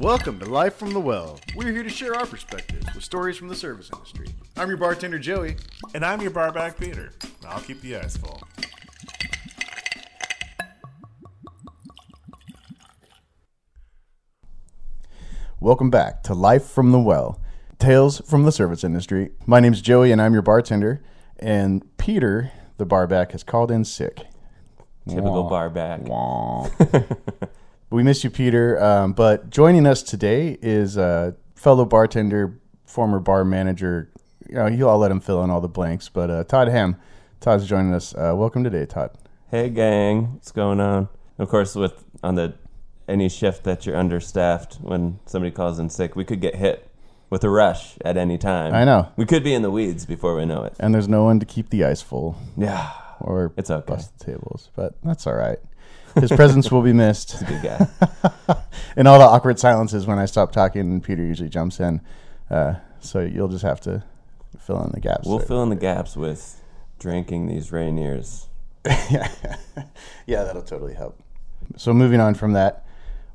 [0.00, 1.38] Welcome to Life from the Well.
[1.54, 4.28] We're here to share our perspectives with stories from the service industry.
[4.56, 5.56] I'm your bartender, Joey.
[5.92, 7.12] And I'm your barback Peter.
[7.46, 8.40] I'll keep the eyes full.
[15.60, 17.38] Welcome back to Life from the Well,
[17.78, 19.32] tales from the service industry.
[19.44, 21.02] My name's Joey, and I'm your bartender.
[21.38, 24.22] And Peter, the barback, has called in sick.
[25.06, 26.00] Typical bar back.
[27.90, 28.80] We miss you, Peter.
[28.82, 34.10] Um, but joining us today is a fellow bartender, former bar manager.
[34.48, 36.08] You know, you all let him fill in all the blanks.
[36.08, 36.96] But uh, Todd Ham,
[37.40, 38.14] Todd's joining us.
[38.14, 39.10] Uh, welcome today, Todd.
[39.50, 41.08] Hey gang, what's going on?
[41.38, 42.54] Of course, with on the
[43.08, 46.88] any shift that you're understaffed when somebody calls in sick, we could get hit
[47.28, 48.72] with a rush at any time.
[48.72, 49.08] I know.
[49.16, 50.74] We could be in the weeds before we know it.
[50.78, 52.88] And there's no one to keep the ice full Yeah,
[53.20, 53.84] or It's okay.
[53.94, 54.70] bust the tables.
[54.76, 55.58] But that's all right.
[56.14, 57.40] His presence will be missed.
[57.40, 58.56] A good guy.
[58.96, 62.00] and all the awkward silences when I stop talking, Peter usually jumps in.
[62.50, 64.04] Uh, so you'll just have to
[64.58, 65.26] fill in the gaps.
[65.26, 66.62] We'll fill in the gaps with
[66.98, 68.46] drinking these Rainiers.
[68.86, 69.30] yeah,
[70.26, 71.20] yeah, that'll totally help.
[71.76, 72.84] So moving on from that,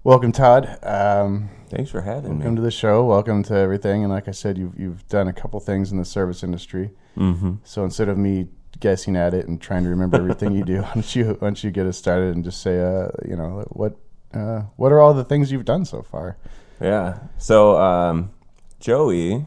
[0.03, 0.79] welcome Todd.
[0.83, 2.43] Um, Thanks for having welcome me.
[2.43, 3.05] Welcome to the show.
[3.05, 4.03] Welcome to everything.
[4.03, 6.91] And like I said, you've you've done a couple things in the service industry.
[7.17, 7.55] Mm-hmm.
[7.63, 8.47] So instead of me
[8.79, 11.85] guessing at it and trying to remember everything you do, don't you don't you get
[11.85, 13.95] us started and just say, uh, you know, what
[14.33, 16.37] uh, what are all the things you've done so far?
[16.81, 17.19] Yeah.
[17.37, 18.31] So, um,
[18.79, 19.45] Joey,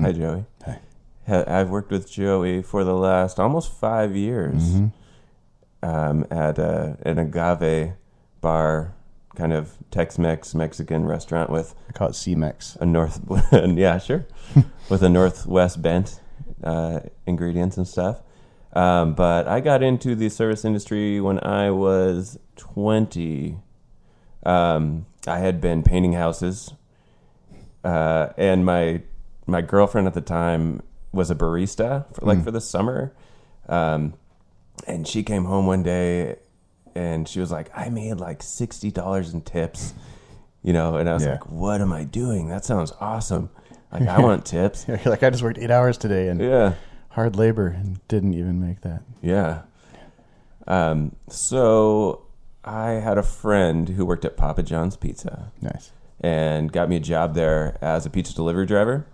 [0.00, 0.44] hi Joey.
[0.64, 0.78] Hi.
[1.26, 5.88] Ha- I've worked with Joey for the last almost five years Mm-hmm.
[5.88, 7.92] um, at a, an agave
[8.40, 8.94] bar,
[9.34, 12.76] kind of Tex-Mex Mexican restaurant with I call it CMEX.
[12.76, 13.20] a north,
[13.76, 14.26] yeah, sure,
[14.90, 16.20] with a northwest bent
[16.62, 18.20] uh, ingredients and stuff.
[18.74, 23.58] Um, but I got into the service industry when I was twenty.
[24.44, 26.74] Um, I had been painting houses,
[27.84, 29.02] uh, and my
[29.46, 33.12] my girlfriend at the time was a barista, for, like for the summer.
[33.68, 34.14] Um,
[34.86, 36.36] and she came home one day,
[36.94, 39.94] and she was like, "I made like sixty dollars in tips."
[40.62, 41.32] You know, and I was Yeah.
[41.32, 42.48] like, "What am I doing?
[42.48, 43.50] That sounds awesome!
[43.92, 46.74] Like, I want tips." You're like I just worked eight hours today and Yeah,
[47.14, 49.02] hard labor and didn't even make that.
[49.22, 49.62] yeah.
[50.66, 52.22] Um, so
[52.64, 55.92] I had a friend who worked at Papa John's Pizza Nice.
[56.20, 59.04] and got me a job there as a pizza delivery driver.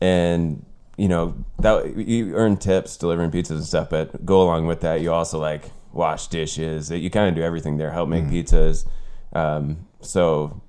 [0.00, 0.64] And
[0.96, 5.00] you know that you earn tips delivering pizzas and stuff, but go along with that,
[5.00, 6.90] you also like wash dishes.
[6.92, 8.86] You kind of do everything there, help make pizzas.
[9.32, 10.61] Um, so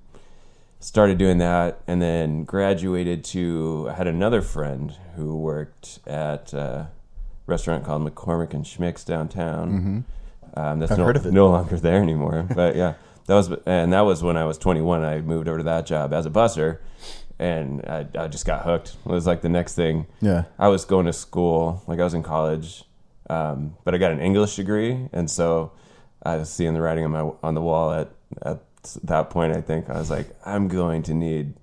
[0.83, 3.87] started doing that, and then graduated to.
[3.89, 6.89] I had another friend who worked at a
[7.45, 10.05] restaurant called McCormick and Schmick's downtown.
[10.55, 11.31] Um, that's I've no, heard of it.
[11.31, 12.47] no longer there anymore.
[12.53, 12.95] But yeah,
[13.27, 15.03] that was and that was when I was 21.
[15.03, 16.79] I moved over to that job as a busser,
[17.39, 18.95] and I, I just got hooked.
[19.05, 20.07] It was like the next thing.
[20.21, 20.43] Yeah.
[20.59, 22.83] I was going to school, like I was in college,
[23.29, 25.71] um, but I got an English degree, and so
[26.23, 28.09] I was seeing the writing on my on the wall at
[28.41, 28.59] at
[29.03, 29.55] that point.
[29.55, 31.53] I think I was like, I'm going to need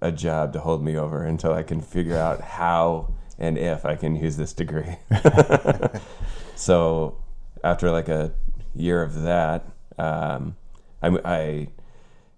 [0.00, 3.96] a job to hold me over until I can figure out how and if I
[3.96, 4.96] can use this degree.
[6.54, 7.16] so
[7.62, 8.32] after like a
[8.74, 9.66] year of that,
[9.98, 10.56] um,
[11.02, 11.68] I, I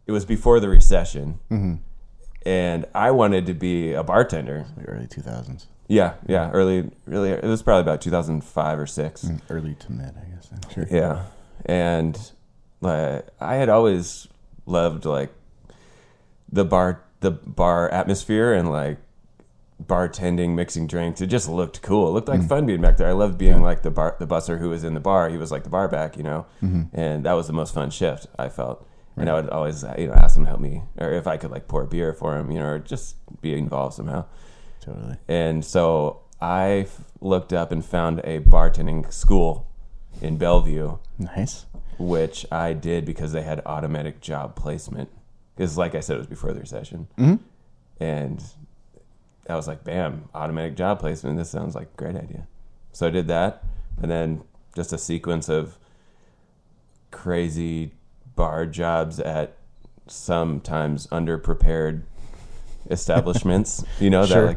[0.07, 1.41] it was before the recession,
[2.47, 4.67] and I wanted to be a bartender.
[4.77, 5.67] The early 2000s.
[5.89, 9.29] Yeah, yeah, early, really, it was probably about 2005 or six.
[9.49, 10.49] Early to mid, I guess.
[10.53, 10.87] I'm sure.
[10.91, 11.27] Yeah,
[11.65, 12.33] and
[12.87, 14.29] like I had always
[14.65, 15.33] loved like
[16.51, 18.99] the bar, the bar atmosphere, and like
[19.83, 21.21] bartending, mixing drinks.
[21.21, 22.09] It just looked cool.
[22.09, 22.49] It looked like mm-hmm.
[22.49, 23.09] fun being back there.
[23.09, 25.29] I loved being like the bar, the busser who was in the bar.
[25.29, 26.85] He was like the bar back, you know, mm-hmm.
[26.99, 28.87] and that was the most fun shift I felt.
[29.19, 31.39] And I would always, uh, you know, ask him to help me, or if I
[31.39, 34.27] could like pour a beer for him, you know, or just be involved somehow.
[34.83, 35.17] Totally.
[35.27, 39.67] And so I f- looked up and found a bartending school
[40.21, 41.66] in Bellevue, Nice.
[41.99, 45.09] Which I did because they had automatic job placement.
[45.55, 47.09] Because, like I said, it was before the recession.
[47.19, 47.39] Mhm.
[47.99, 48.43] And
[49.49, 51.39] I was like, bam, automatic job placement.
[51.39, 52.47] This sounds like a great idea.
[52.93, 53.65] So I did that.
[54.03, 54.43] And then
[54.75, 55.79] just a sequence of
[57.11, 57.93] crazy
[58.35, 59.57] bar jobs at
[60.07, 62.03] sometimes underprepared
[62.91, 63.85] establishments.
[63.99, 64.55] you know, Sure.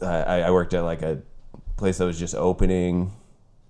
[0.00, 1.22] that like I, I worked at like a
[1.76, 3.12] place that was just opening,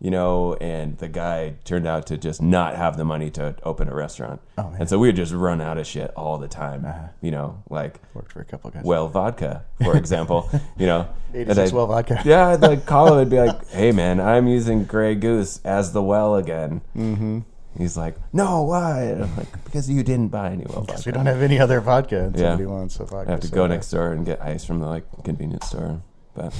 [0.02, 3.86] you know, and the guy turned out to just not have the money to open
[3.88, 4.40] a restaurant.
[4.58, 4.80] Oh, man.
[4.80, 6.98] And so we would just run out of shit all the time, Uh-huh.
[7.20, 8.82] you know, like Worked for a couple guys.
[8.84, 11.06] well vodka, for example, you know.
[11.32, 12.20] 86 I'd- well vodka.
[12.24, 16.34] yeah, like call and be like, "Hey, man, I'm using Grey Goose as the well
[16.36, 17.38] again." Mm-hmm.
[17.78, 21.12] He's like, "No, why?" And I'm like, "Because you didn't buy any well vodka." we
[21.12, 22.24] don't have any other vodka.
[22.24, 22.50] And Yeah.
[22.50, 23.28] somebody wants a vodka.
[23.28, 23.56] I have to soda.
[23.60, 26.02] go next door and get ice from the like convenience store.
[26.34, 26.52] But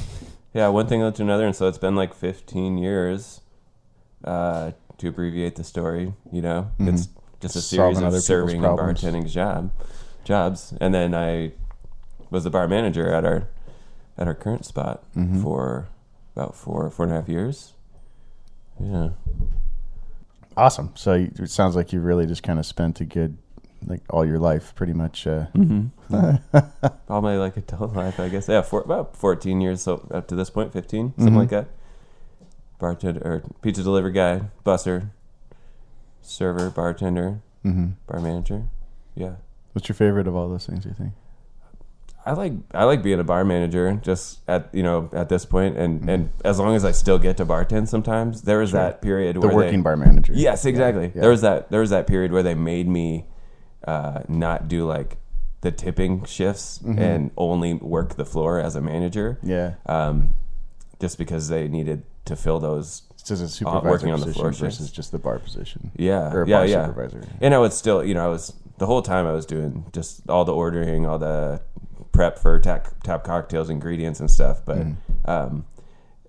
[0.55, 3.41] yeah, one thing led to another, and so it's been like 15 years.
[4.25, 7.09] Uh, to abbreviate the story, you know, it's
[7.41, 9.73] just a series solving of serving and bartending job
[10.25, 11.53] jobs, and then I
[12.31, 13.49] was the bar manager at our
[14.17, 15.43] at our current spot Mm-hmm.
[15.43, 15.89] for
[16.37, 17.73] about four four and a half years.
[18.81, 19.09] Yeah,
[20.57, 20.93] Awesome.
[20.95, 23.39] So it sounds like you really just kind of spent a good,
[23.87, 25.27] like all your life, pretty much.
[25.27, 25.47] Uh,
[27.09, 28.49] all my like adult life, I guess.
[28.49, 29.83] Yeah, for about 14 years.
[29.83, 31.21] So up to this point, 15, Mm-hmm.
[31.23, 31.69] something like that.
[32.79, 35.11] Bartender or pizza delivery guy, busser,
[36.21, 38.65] server, bartender, hmm bar manager.
[39.15, 39.35] Yeah,
[39.73, 40.85] What's your favorite of all those things?
[40.85, 41.13] You think?
[42.27, 44.01] I like I like being a bar manager.
[44.03, 46.09] Just at you know at this point, and Mm-hmm.
[46.09, 49.41] and as long as I still get to bartend, sometimes there was that period The
[49.41, 50.33] where working they, bar manager.
[50.35, 51.13] Yes, exactly.
[51.15, 51.21] Yeah.
[51.23, 51.71] There was that.
[51.71, 53.27] There was that period where they made me
[53.87, 55.17] uh, not do like
[55.61, 59.39] the tipping shifts and only work the floor as a manager.
[59.43, 59.75] Yeah.
[59.87, 60.35] Um,
[61.01, 63.03] just because they needed to fill those.
[63.25, 64.91] Just a supervisor working on the floor versus shifts.
[64.93, 65.91] just the bar position.
[65.97, 66.87] Yeah, Or a yeah, bar yeah.
[66.87, 67.23] supervisor.
[67.41, 70.29] And I would still, you know, I was the whole time I was doing just
[70.29, 71.61] all the ordering, all the
[72.11, 74.63] prep for tap, tap cocktails, ingredients, and stuff.
[74.65, 74.97] But Mm.
[75.27, 75.65] um,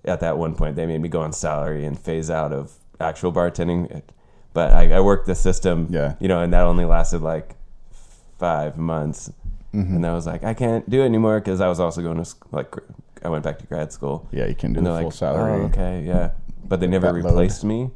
[0.04, 3.32] at that one point, they made me go on salary and phase out of actual
[3.32, 4.02] bartending.
[4.54, 6.14] But I, I worked the system, Yeah.
[6.20, 7.56] you know, and that only lasted like
[8.38, 9.30] five months.
[9.74, 9.96] Mm-hmm.
[9.96, 12.24] And I was like, I can't do it anymore because I was also going to
[12.24, 12.72] sc- like
[13.24, 14.28] I went back to grad school.
[14.32, 15.60] Yeah, you can do And the full like, salary.
[15.62, 16.30] oh, okay, yeah.
[16.64, 17.24] But they never That load.
[17.24, 17.90] replaced me.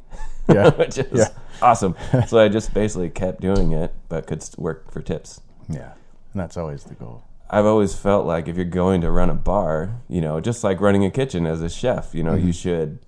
[0.49, 0.69] Yeah.
[0.75, 1.27] which is Yeah.
[1.61, 1.95] awesome.
[2.27, 5.41] So I just basically kept doing it, but could work for tips.
[5.69, 5.93] Yeah.
[6.33, 7.23] And that's always the goal.
[7.49, 10.81] I've always felt like if you're going to run a bar, you know, just like
[10.81, 12.99] running a kitchen as a chef, you know, you should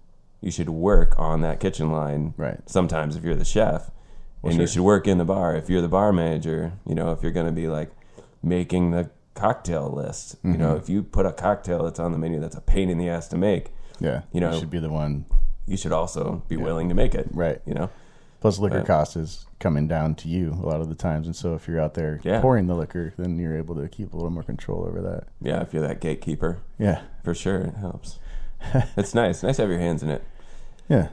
[0.41, 2.33] you should work on that kitchen line.
[2.37, 2.59] Right.
[2.65, 3.91] Sometimes if you're the chef,
[4.43, 4.61] and sure.
[4.61, 6.73] you should work in the bar if you're the bar manager.
[6.85, 7.91] You know, if you're going to be like
[8.41, 10.35] making the cocktail list.
[10.43, 10.83] You know, mm-hmm.
[10.83, 13.27] if you put a cocktail that's on the menu that's a pain in the ass
[13.29, 14.21] to make, Yeah.
[14.31, 15.25] You know- should be the one.
[15.67, 17.27] you should also be willing to make it.
[17.31, 17.61] Right.
[17.65, 17.89] You know.
[18.41, 18.87] Plus, liquor Right.
[18.87, 21.79] cost is coming down to you a lot of the times, and so if you're
[21.79, 22.41] out there Yeah.
[22.41, 25.25] pouring the liquor, then you're able to keep a little more control over that.
[25.39, 27.01] Yeah, if you're that gatekeeper, Yeah.
[27.23, 28.17] for sure it helps.
[28.97, 29.43] it's nice.
[29.43, 30.23] Nice to have your hands in it.
[30.89, 31.09] Yeah.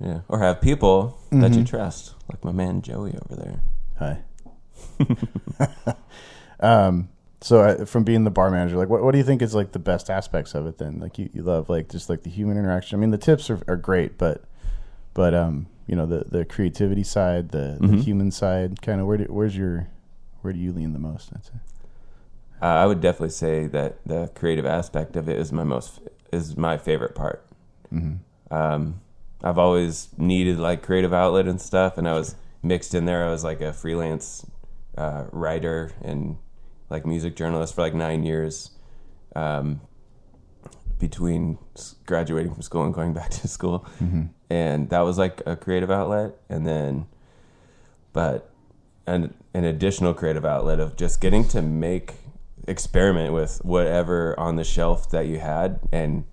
[0.00, 0.20] Yeah.
[0.28, 1.60] Or have people that Mm-hmm.
[1.60, 3.60] you trust, like my man Joey over there.
[3.98, 5.94] Hi.
[6.60, 7.08] um.
[7.42, 9.72] So uh, from being the bar manager, like, what, what do you think is like
[9.72, 10.76] the best aspects of it?
[10.76, 12.98] Then, like, you, you love like just like the human interaction.
[12.98, 14.44] I mean, the tips are, are great, but
[15.14, 17.96] but um, you know, the the creativity side, the, Mm-hmm.
[17.96, 19.88] the human side, kind of where do, where's your
[20.42, 21.30] where do you lean the most?
[21.34, 21.52] I'd say.
[22.60, 26.00] Uh, I would definitely say that the creative aspect of it is my most
[26.32, 27.44] is my favorite part.
[28.50, 29.00] Um,
[29.42, 33.24] I've always needed like creative outlet and stuff, and I was mixed in there.
[33.26, 34.46] I was like a freelance
[34.98, 36.36] uh, writer and
[36.90, 38.70] like music journalist for like nine years.
[39.36, 39.80] Um,
[40.98, 41.56] between
[42.04, 43.86] graduating from school and going back to school,
[44.50, 47.06] and that was like a creative outlet, and then,
[48.12, 48.50] but
[49.06, 52.14] an an additional creative outlet of just getting to make
[52.66, 56.24] experiment with whatever on the shelf that you had and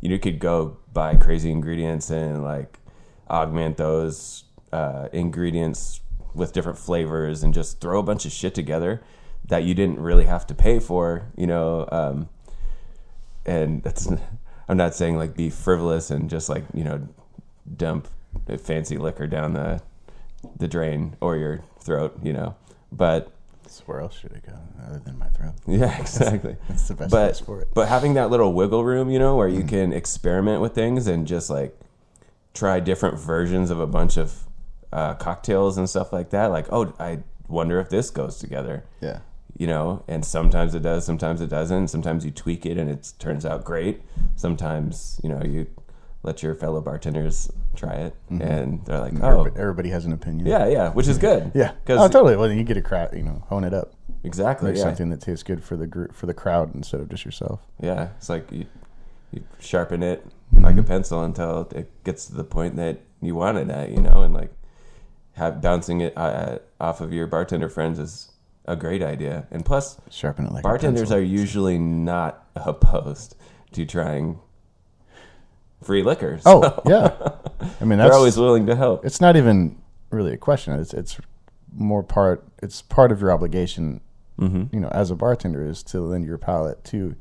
[0.00, 2.78] you could go buy crazy ingredients and like
[3.28, 6.00] augment those uh, ingredients
[6.34, 9.02] with different flavors and just throw a bunch of shit together
[9.46, 12.28] that you didn't really have to pay for you know um,
[13.44, 14.08] and that's
[14.68, 17.08] i'm not saying like be frivolous and just like you know
[17.76, 18.08] dump
[18.58, 19.80] fancy liquor down the
[20.58, 22.54] the drain or your throat you know
[22.92, 23.32] but
[23.86, 24.54] Where else should it go
[24.86, 25.52] other than my throat?
[25.66, 27.68] yeah exactly That's the best but place for it.
[27.74, 29.60] but having that little wiggle room you know where Mm-hmm.
[29.60, 31.78] you can experiment with things and just like
[32.54, 34.44] try different versions of a bunch of
[34.92, 37.18] uh, cocktails and stuff like that like oh i
[37.48, 39.18] wonder if this goes together Yeah.
[39.58, 43.12] you know and sometimes it does sometimes it doesn't sometimes you tweak it and it
[43.18, 44.00] turns out great
[44.36, 45.66] sometimes you know you
[46.26, 50.46] let your fellow bartenders try it and they're like oh Everybody, has an opinion.
[50.46, 51.72] yeah yeah which is good Yeah.
[51.84, 52.36] because Oh, totally.
[52.36, 53.14] Well, then you get a crowd.
[53.16, 53.94] You know, hone it up.
[54.24, 54.82] exactly Make yeah.
[54.84, 57.60] something that tastes good for the group, for the crowd, instead of just yourself.
[57.80, 58.66] Yeah, it's like you,
[59.32, 60.64] you sharpen it Mm-hmm.
[60.64, 64.00] like a pencil until it gets to the point that you want it at, you
[64.00, 64.52] know, and like
[65.32, 68.30] have bouncing it uh, off of your bartender friends is
[68.64, 69.48] a great idea.
[69.50, 73.34] And plus, Sharpen it like bartenders are usually not opposed
[73.72, 74.38] to trying
[75.86, 76.38] free liquor.
[76.42, 77.14] So Oh yeah.
[77.80, 79.04] I mean, that's they're always willing to help.
[79.04, 80.74] it's not even really a question.
[80.78, 81.18] It's it's
[81.72, 82.44] more part.
[82.62, 84.00] It's part of your obligation.
[84.38, 84.74] Mm-hmm.
[84.74, 87.14] You know, as a bartender, is to lend your palate to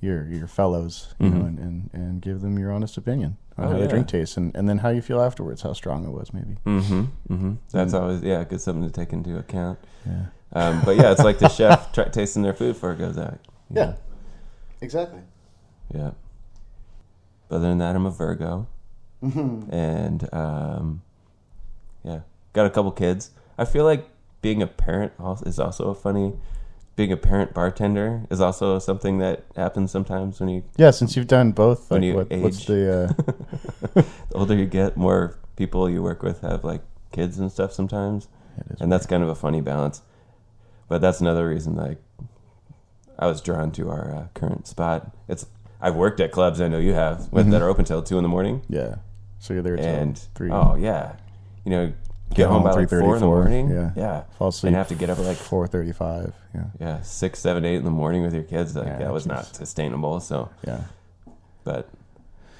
[0.00, 1.14] your your fellows.
[1.18, 1.38] You Mm-hmm.
[1.38, 3.36] know, and, and and give them your honest opinion.
[3.56, 6.04] on Oh, how the drink tastes, and, and then how you feel afterwards, how strong
[6.04, 6.56] it was, maybe.
[6.66, 7.02] Mm-hmm.
[7.32, 7.52] Mm-hmm.
[7.70, 9.78] That's always yeah, good something to take into account.
[10.06, 10.26] Yeah.
[10.54, 13.38] Um, but yeah, it's like the chef try, tasting their food before it goes out.
[13.70, 13.94] you know?
[14.82, 15.20] exactly.
[15.94, 16.10] Yeah.
[17.52, 18.66] Other than that, I'm a Virgo,
[19.20, 21.02] and um,
[22.02, 22.20] yeah,
[22.52, 23.30] got a couple kids.
[23.58, 24.08] I feel like
[24.40, 25.12] being a parent
[25.44, 26.32] is also a funny.
[26.94, 31.26] Being a parent bartender is also something that happens sometimes when you Yeah, since you've
[31.26, 35.88] done both, When like you what, what's the uh, the older you get, more people
[35.88, 38.28] you work with have like kids and stuff sometimes,
[38.80, 40.02] and that's kind of a funny balance.
[40.88, 41.98] But that's another reason like
[43.18, 45.14] I was drawn to our uh, current spot.
[45.28, 45.46] It's
[45.82, 48.22] I've worked at clubs I know you have with, that are open till two in
[48.22, 48.96] the morning, yeah.
[49.40, 50.50] So you're there till and three.
[50.50, 51.16] oh yeah,
[51.64, 53.90] you know get, Get home, home by like four in the morning, yeah.
[53.96, 54.68] yeah, fall asleep.
[54.68, 56.32] and have to get up at like four thirty-five.
[56.54, 58.76] Yeah, yeah six, seven, eight in the morning with your kids.
[58.76, 59.28] Like Yeah, that was jeez.
[59.34, 60.20] not sustainable.
[60.20, 60.82] So, yeah.
[61.64, 61.88] but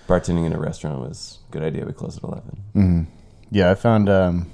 [0.09, 1.87] bartending in a restaurant was a good idea.
[1.87, 2.57] We closed at eleven.
[2.75, 3.02] hmm
[3.50, 4.09] Yeah, I found.
[4.11, 4.50] Um,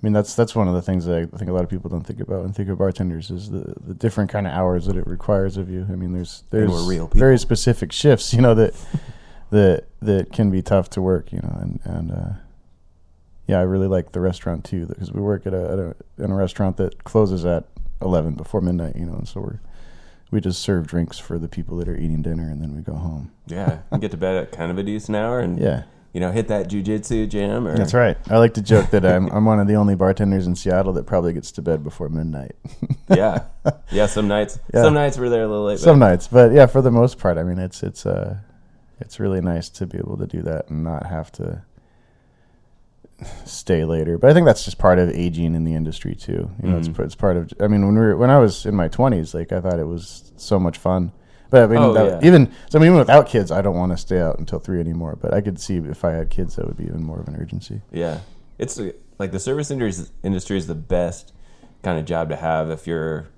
[0.00, 1.90] I mean, that's that's one of the things that I think a lot of people
[1.90, 4.96] don't think about when think of bartenders is the, the different kind of hours that
[4.96, 5.86] it requires of you.
[5.90, 6.70] I mean, there's there's
[7.18, 8.74] very specific shifts, you know that
[9.50, 12.32] that that can be tough to work, you know, and and uh,
[13.46, 16.30] yeah, I really like the restaurant too because we work at a, at a in
[16.30, 17.66] a restaurant that closes at
[18.00, 19.60] eleven before midnight, you know, and so we're
[20.30, 22.94] we just serve drinks for the people that are eating dinner and then we go
[22.94, 23.32] home.
[23.46, 25.82] Yeah, and get to bed at kind of a decent hour, and Yeah.
[26.12, 27.66] You know hit that jujitsu jam.
[27.68, 28.16] Or That's right.
[28.28, 31.06] I like to joke that I'm I'm one of the only bartenders in Seattle that
[31.06, 32.56] probably gets to bed before midnight.
[33.08, 33.44] yeah,
[33.90, 34.06] yeah.
[34.06, 34.82] Some nights, Yeah.
[34.82, 35.78] some nights we're there a little late.
[35.78, 38.38] Some nights, but yeah, for the most part, I mean, it's it's uh
[39.00, 41.62] it's really nice to be able to do that and not have to
[43.44, 44.18] stay later.
[44.18, 46.50] But I think that's just part of aging in the industry too.
[46.62, 46.88] You know, Mhm.
[46.90, 47.52] it's it's part of.
[47.60, 49.86] I mean, when we were when I was in my twenties, like I thought it
[49.86, 51.12] was so much fun.
[51.50, 52.28] But I mean, Oh, that- yeah.
[52.28, 54.80] even so, I mean, even without kids, I don't want to stay out until three
[54.80, 55.16] anymore.
[55.20, 57.36] But I could see if I had kids, that would be even more of an
[57.36, 57.80] urgency.
[57.92, 58.20] Yeah,
[58.58, 58.80] it's
[59.18, 61.32] like the service industry industry is the best
[61.82, 63.28] kind of job to have if you're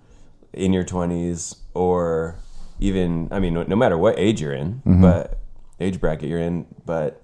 [0.52, 2.36] in your twenties or
[2.80, 5.00] even I mean no, no matter what age you're in, Mm-hmm.
[5.02, 5.38] but
[5.80, 7.22] age bracket you're in, but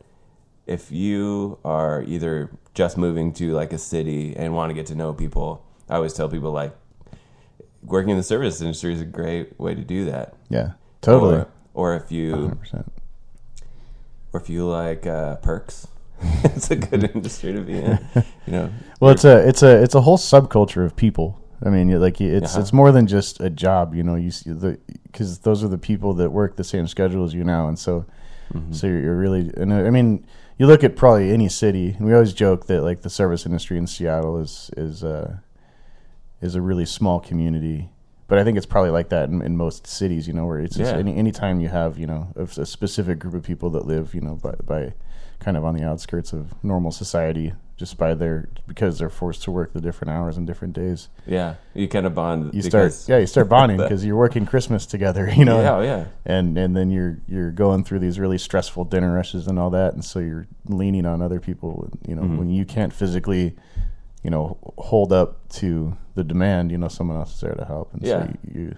[0.66, 4.94] if you are either just moving to like a city and want to get to
[4.94, 6.74] know people, I always tell people like
[7.88, 10.34] working in the service industry is a great way to do that.
[10.48, 12.92] Yeah, totally, Or, or if you hundred percent.
[14.32, 15.86] or if you like uh, perks,
[16.44, 17.98] it's a good industry to be in.
[18.46, 21.38] You know, Well, it's a it's a it's a whole subculture of people.
[21.64, 22.60] I mean, like it's Uh-huh.
[22.60, 23.94] it's more than just a job.
[23.94, 27.24] You know, you see the because those are the people that work the same schedule
[27.24, 28.04] as you now, and so
[28.54, 28.72] Mm-hmm.
[28.72, 29.50] so you're, you're really.
[29.58, 30.24] And uh, I mean,
[30.56, 33.76] you look at probably any city, and we always joke that like the service industry
[33.76, 35.36] in Seattle is is uh,
[36.40, 37.90] is a really small community.
[38.26, 40.76] But I think it's probably like that in, in most cities, you know, where it's
[40.76, 40.98] just Yeah.
[40.98, 44.20] any anytime you have, you know, a, a specific group of people that live, you
[44.20, 44.92] know, by, by
[45.40, 49.50] kind of on the outskirts of normal society, just by their because they're forced to
[49.50, 51.08] work the different hours and different days.
[51.26, 52.52] yeah, you kind of bond.
[52.52, 55.80] You start, yeah, you start bonding because you're working Christmas together, you know, yeah, oh,
[55.80, 59.70] yeah, and and then you're you're going through these really stressful dinner rushes and all
[59.70, 62.36] that, and so you're leaning on other people, you know, Mhm.
[62.36, 63.54] when you can't physically,
[64.22, 67.92] you know, hold up to the demand, you know, someone else is there to help,
[67.94, 68.26] and Yeah.
[68.26, 68.74] so you, you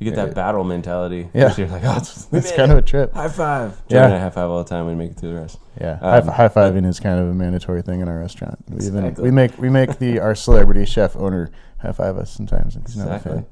[0.00, 0.26] you get Yeah.
[0.26, 1.28] that battle mentality.
[1.34, 1.52] Yeah.
[1.56, 2.78] you're like, oh, it's, it's kind it.
[2.78, 3.12] of a trip.
[3.14, 3.82] high five.
[3.88, 3.98] Yeah.
[3.98, 5.58] Joe and I high five all the time when we make it through the rest.
[5.80, 8.58] Yeah, Um, high, high fiving is kind of a mandatory thing in our restaurant.
[8.68, 12.76] We even we make we make the our celebrity chef owner high five us sometimes.
[12.76, 13.44] and He's not a Exactly.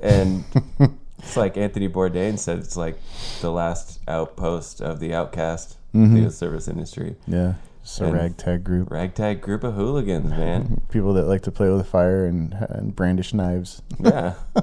[0.00, 0.44] fan.
[0.80, 2.98] And it's like Anthony Bourdain said, it's like
[3.42, 6.24] the last outpost of the outcast, Mhm.
[6.24, 7.16] the service industry.
[7.26, 8.90] Yeah, just a And- ragtag group.
[8.90, 10.80] Ragtag group of hooligans, man.
[10.90, 13.82] People that like to play with fire and, and brandish knives.
[13.98, 14.34] yeah.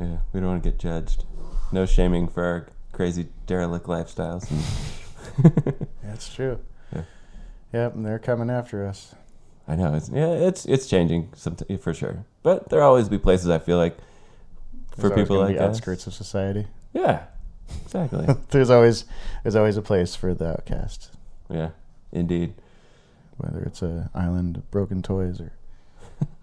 [0.00, 1.24] Yeah, we don't want to get judged.
[1.72, 4.46] No shaming for our crazy derelict lifestyles.
[6.04, 6.60] That's true.
[6.94, 7.02] Yeah.
[7.72, 9.16] Yep, and they're coming after us.
[9.66, 12.24] I know it's yeah, it's it's changing some for sure.
[12.44, 13.98] But there'll always be places I feel like
[14.96, 15.68] for There's people like be us.
[15.70, 16.68] outskirts of society.
[16.92, 17.24] Yeah,
[17.84, 18.26] exactly.
[18.50, 19.04] there's always
[19.42, 21.10] there's always a place for the outcast,
[21.50, 21.70] yeah,
[22.12, 22.54] indeed.
[23.36, 25.52] whether it's a island of broken toys or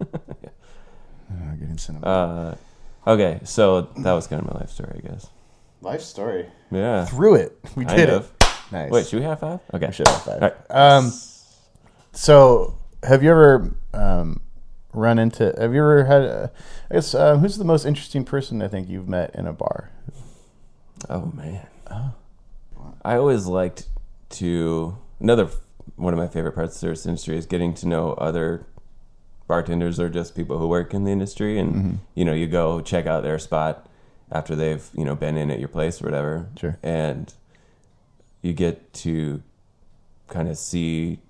[0.00, 2.06] uh, getting cinema.
[2.06, 5.28] Uh, okay, so that was kind of my life story, I guess.
[5.82, 6.46] Life story.
[6.70, 8.24] Yeah, Through it, we kind did of.
[8.40, 8.46] it.
[8.72, 8.90] Nice.
[8.90, 9.60] Wait, should we have five?
[9.74, 10.42] Okay, We should have five.
[10.42, 10.56] All right.
[10.70, 11.12] Um,
[12.12, 14.40] so have you ever um,
[14.92, 15.54] run into?
[15.58, 16.22] Have you ever had?
[16.22, 16.50] A,
[16.90, 19.90] I guess uh, who's the most interesting person I think you've met in a bar?
[21.08, 21.66] Oh man.
[21.90, 22.12] Oh.
[23.04, 23.86] I always liked
[24.30, 25.48] to another
[25.96, 28.66] one of my favorite parts of the service industry is getting to know other
[29.46, 31.94] bartenders or just people who work in the industry and Mm-hmm.
[32.14, 33.88] you know you go check out their spot
[34.32, 36.78] after they've you know been in at your place or whatever Sure.
[36.82, 37.32] and
[38.42, 39.42] you get to
[40.28, 41.20] kind of see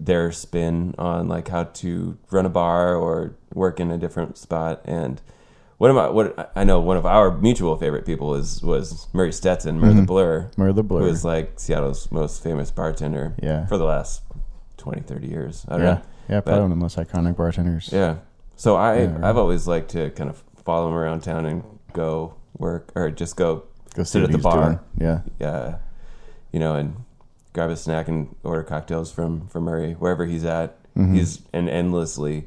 [0.00, 4.80] their spin on like how to run a bar or work in a different spot
[4.84, 5.20] and
[5.78, 9.32] one of my what I know one of our mutual favorite people was was Murray
[9.32, 11.00] Stetson, Murray the Blur, Murray the Blur.
[11.00, 13.66] who was like Seattle's most famous bartender Yeah.
[13.66, 14.22] for the last
[14.76, 15.64] 20, 30 years.
[15.68, 16.00] I don't yeah, know.
[16.28, 17.90] yeah, But- probably one of the most iconic bartenders.
[17.92, 18.16] Yeah.
[18.56, 19.24] So I Yeah, right.
[19.24, 21.62] I've always liked to kind of follow him around town and
[21.92, 23.64] go work or just go
[23.94, 24.80] Go sit at the bar.
[24.98, 25.22] doing.
[25.40, 25.76] Yeah, uh,
[26.52, 26.96] you know, and
[27.52, 30.76] grab a snack and order cocktails from from Murray wherever he's at.
[30.96, 31.14] Mm-hmm.
[31.14, 32.46] He's an endlessly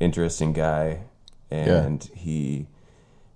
[0.00, 1.00] interesting guy,
[1.50, 2.66] and he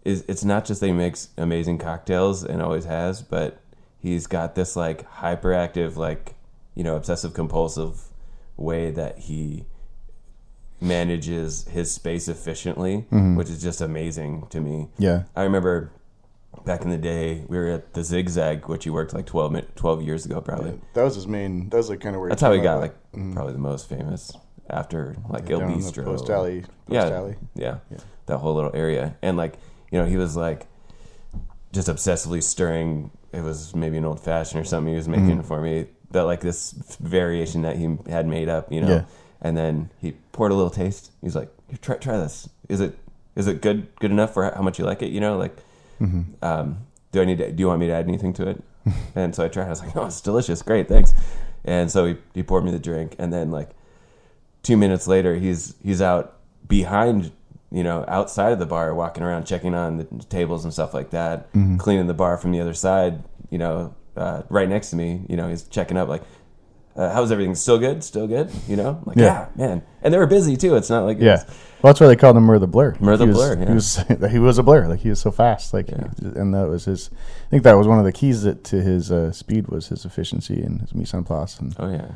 [0.05, 0.25] is.
[0.29, 3.61] It's not just that he makes amazing cocktails and always has, but
[3.99, 6.35] he's got this like hyperactive, like
[6.75, 8.01] you know, obsessive compulsive
[8.57, 9.65] way that he
[10.81, 13.37] manages his space efficiently, Mm-hmm.
[13.37, 14.89] which is just amazing to me.
[14.99, 15.91] yeah, I remember
[16.65, 20.03] back in the day, we were at the Zigzag, which he worked like 12, 12
[20.03, 20.79] years ago, probably.
[20.95, 21.69] that was his main.
[21.71, 22.29] That was like kind of where.
[22.31, 22.95] That's how he got like
[23.33, 24.33] probably the most famous
[24.71, 26.05] after like El in the Bistro.
[26.05, 26.61] Post Alley.
[26.61, 27.37] Post yeah, Alley.
[27.55, 27.99] yeah, Yeah.
[28.27, 29.55] that whole little area, and like
[29.91, 30.67] you know, he was like
[31.73, 33.11] just obsessively stirring.
[33.33, 35.41] It was maybe an old fashioned or something he was making Mm-hmm.
[35.43, 38.89] for me, but like this variation that he had made up, you know.
[38.89, 39.05] Yeah.
[39.43, 41.13] And then he poured a little taste.
[41.23, 41.49] He's like,
[41.81, 42.49] "Try, try this.
[42.69, 42.99] Is it,
[43.37, 45.11] is it good, good enough for how much you like it?
[45.11, 45.57] You know, like,
[46.01, 46.43] Mm-hmm.
[46.45, 46.79] um,
[47.13, 48.63] do I need to, do you want me to add anything to it?
[49.15, 49.67] and so I tried.
[49.67, 50.61] I was like, oh, it's delicious.
[50.63, 51.13] Great, thanks.
[51.65, 53.71] And so he, he poured me the drink, and then like
[54.63, 56.37] two minutes later, he's he's out
[56.67, 57.33] behind,
[57.71, 61.11] you know, outside of the bar, walking around, checking on the tables and stuff like
[61.11, 61.49] that,
[61.79, 63.23] cleaning the bar from the other side.
[63.51, 65.25] You know, uh, right next to me.
[65.29, 66.23] You know, he's checking up like.
[66.97, 67.55] Uh, how's everything?
[67.55, 68.03] Still good?
[68.03, 68.51] Still good?
[68.67, 69.47] You know, like Yeah.
[69.57, 69.67] yeah.
[69.67, 69.83] man.
[70.03, 70.75] And they were busy too.
[70.75, 72.97] It's not like Yeah, was- well, that's why they called him Murray the Blur.
[73.01, 73.69] Murray the He Blur, yeah.
[73.69, 73.97] He was
[74.33, 74.89] he was a blur.
[74.89, 75.73] Like he was so fast.
[75.73, 76.09] Like, Yeah.
[76.21, 77.09] and that was his.
[77.47, 80.05] I think that was one of the keys that, to his uh, speed was his
[80.05, 81.59] efficiency and his mise en place.
[81.61, 82.11] And oh yeah.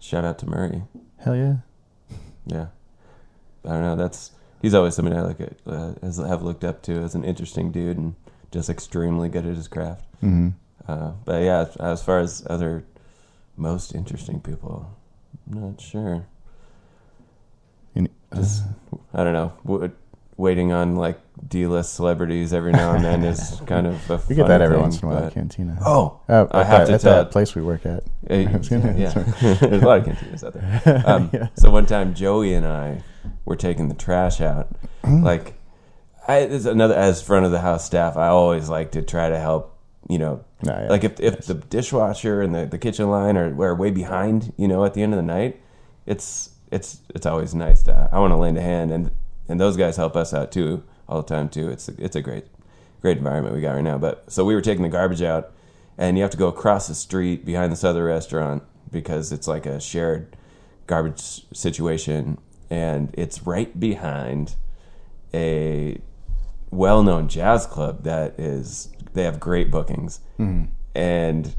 [0.00, 0.82] Shout out to Murray.
[1.18, 1.58] hell yeah,
[2.48, 2.66] Yeah,
[3.64, 3.96] I don't know.
[3.96, 4.32] That's
[4.62, 7.96] he's always somebody I like uh, as have looked up to as an interesting dude
[7.96, 8.14] and
[8.50, 10.04] just extremely good at his craft.
[10.20, 10.48] hmm
[10.88, 12.84] Uh, but yeah, as- far as other
[13.56, 14.90] most interesting people,
[15.50, 16.26] I'm not sure.
[17.94, 18.62] And, Just
[19.12, 19.52] I don't know.
[20.38, 24.48] Waiting on like D-list celebrities every now and then is kind of a we get
[24.48, 25.76] that every thing, once in a while at Cantina.
[25.84, 28.04] Oh, Uh, I have that, to at tell- that place we work at.
[28.30, 31.02] Uh, gonna- yeah, there's a lot of cantinas out there.
[31.06, 31.48] Um, Yeah.
[31.54, 33.02] So one time, Joey and I
[33.44, 34.68] were taking the trash out.
[35.02, 35.24] Mm.
[35.24, 35.54] like,
[36.26, 39.38] I as another as front of the house staff, I always like to try to
[39.38, 39.74] help.
[40.10, 40.88] You know, Nah, yeah.
[40.88, 44.66] like if if the dishwasher and the, the kitchen line are, are way behind, you
[44.68, 45.60] know, at the end of the night,
[46.06, 49.10] it's it's it's always nice to I want to lend a hand, and
[49.48, 51.70] and those guys help us out too all the time too.
[51.70, 52.46] It's it's a great
[53.00, 53.98] great environment we got right now.
[53.98, 55.52] But so we were taking the garbage out,
[55.96, 59.66] and you have to go across the street behind this other restaurant because it's like
[59.66, 60.36] a shared
[60.86, 62.38] garbage situation,
[62.70, 64.56] and it's right behind
[65.34, 66.00] a
[66.70, 70.64] well-known jazz club that is they have great bookings, mm-hmm.
[70.94, 71.54] and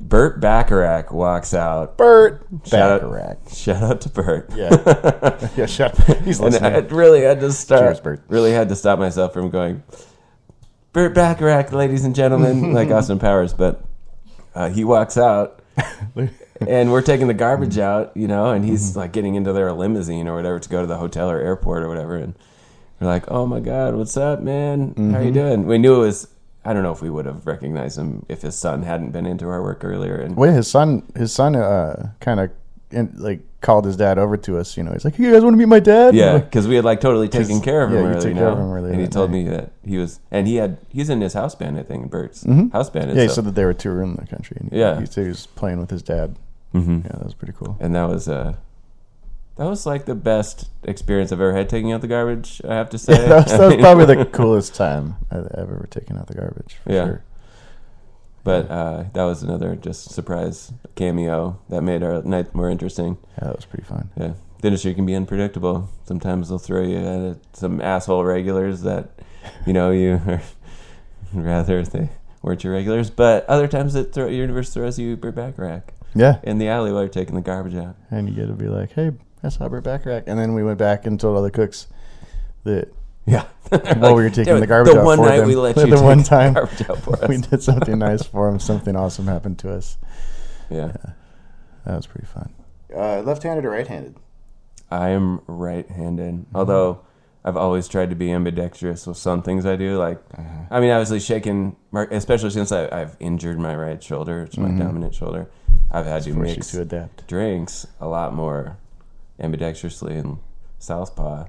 [0.00, 1.98] Burt Bacharach walks out.
[1.98, 3.38] Burt Shout Bacharach.
[3.46, 4.50] out, shout out to Burt.
[4.56, 5.66] Yeah, yeah.
[5.66, 5.96] Shut.
[6.24, 6.54] He's And.
[6.56, 7.82] I really had to start.
[7.82, 8.22] Cheers, Burt.
[8.28, 9.82] Really had to stop myself from going,
[10.92, 13.52] Burt Bacharach, ladies and gentlemen, like Austin Powers.
[13.52, 13.84] But
[14.54, 15.60] uh, he walks out,
[16.66, 20.26] and we're taking the garbage out, you know, and he's like getting into their limousine
[20.26, 22.16] or whatever to go to the hotel or airport or whatever.
[22.16, 22.34] And
[23.00, 25.12] we're like, oh my God, what's up, man?
[25.12, 25.66] How you doing?
[25.66, 26.26] We knew it was,
[26.64, 29.48] I don't know if we would have recognized him if his son hadn't been into
[29.48, 30.16] our work earlier.
[30.16, 32.50] And Wait, his son, his son, uh, kind of,
[33.18, 34.76] like called his dad over to us.
[34.76, 36.74] You know, he's like, "You guys want to meet my dad?" Yeah, Like, because we
[36.76, 38.52] had like totally taken care of yeah, him you earlier, you care know?
[38.52, 39.36] of him and he told night.
[39.44, 42.44] me that he was, and he had, he's in his house band, I think, Burt's
[42.72, 43.10] house band.
[43.10, 43.22] and yeah.
[43.22, 44.56] He so- said that they were touring in the country.
[44.60, 44.98] And Yeah.
[45.00, 46.36] he said he was playing with his dad.
[46.74, 47.04] Mhm.
[47.04, 47.76] Yeah, that was pretty cool.
[47.80, 48.54] and that was uh,
[49.60, 52.62] that was like the best experience I've ever had taking out the garbage.
[52.66, 56.16] I have to say, that, was, that was probably the coolest time I've ever taken
[56.16, 56.76] out the garbage.
[56.82, 57.04] For Yeah.
[57.04, 57.24] sure.
[58.42, 63.18] But uh, that was another just surprise cameo that made our night more interesting.
[63.36, 64.08] Yeah, that was pretty fun.
[64.16, 65.90] Yeah, the industry can be unpredictable.
[66.04, 69.10] Sometimes they'll throw you at some asshole regulars that
[69.66, 70.40] you know you are
[71.34, 72.08] rather they
[72.40, 75.92] weren't your regulars, but other times it throw, your universe throws you your Bacharach.
[76.14, 77.94] Yeah, in the alley while you're taking the garbage out.
[78.10, 79.10] and you get to be like, "Hey,
[79.42, 81.86] I saw Burt Bacharach," and then we went back and told all the cooks
[82.64, 82.88] that
[83.26, 83.44] Yeah,
[83.98, 85.86] while we were taking the garbage the out one for night them, we let the
[85.86, 87.28] you take one the time garbage out for us.
[87.28, 88.58] we did something nice for them.
[88.60, 89.96] something awesome happened to us.
[90.70, 90.92] Yeah,
[91.84, 92.52] That was pretty fun.
[92.94, 94.16] Uh, left-handed or right-handed?
[94.90, 97.00] I am right-handed, although
[97.44, 99.96] I've always tried to be ambidextrous with some things I do.
[99.96, 100.64] Like, Uh-huh.
[100.70, 105.14] I mean, obviously shaking, especially since I, I've injured my right shoulder, it's my dominant
[105.14, 105.48] shoulder.
[105.90, 106.38] I've had to Mm-hmm.
[106.40, 107.26] Force you mix to adapt.
[107.28, 108.76] drinks a lot more
[109.40, 110.38] ambidextrously and
[110.78, 111.46] southpaw,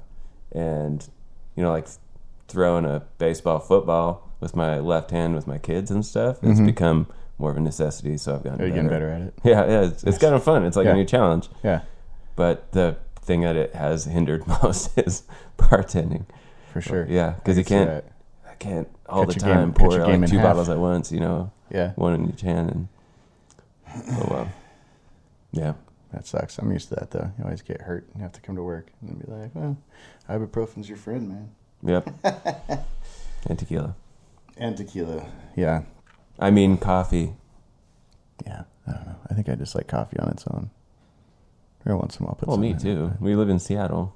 [0.52, 1.08] and
[1.56, 1.88] you know, like
[2.48, 6.38] throwing a baseball, football with my left hand with my kids and stuff.
[6.44, 8.68] It's become more of a necessity, so I've gotten Mm-hmm.
[8.68, 8.76] Better.
[8.76, 9.34] getting better at it?
[9.44, 10.66] Yeah, yeah, it's, it's kind of fun.
[10.66, 10.92] It's like Yeah.
[10.94, 11.50] a new challenge.
[11.64, 11.82] Yeah,
[12.36, 15.24] But the thing that it has hindered most is
[15.58, 16.26] bartending.
[16.72, 17.06] for sure.
[17.10, 18.04] Yeah, because you can't.
[18.50, 20.46] I can't all the your game- time pour like two half.
[20.48, 21.12] bottles at once.
[21.12, 22.88] You know, Yeah, one in each hand, and
[24.12, 24.50] oh well.
[25.54, 25.74] Yeah,
[26.14, 26.58] that sucks.
[26.58, 27.32] I'm used to that though.
[27.38, 28.08] You always get hurt.
[28.14, 29.78] and have to come to work and be like, "Well,
[30.30, 31.52] ibuprofen's your friend, man."
[31.84, 32.10] yep.
[33.48, 33.96] and tequila.
[34.58, 35.26] And tequila.
[35.56, 35.84] Yeah,
[36.40, 37.34] I mean coffee.
[38.46, 38.64] yeah.
[38.88, 39.16] I don't know.
[39.30, 40.72] I think I just like coffee on its own.
[41.86, 43.14] Every once in a while, I'll put Well, me too.
[43.20, 44.16] We live in Seattle.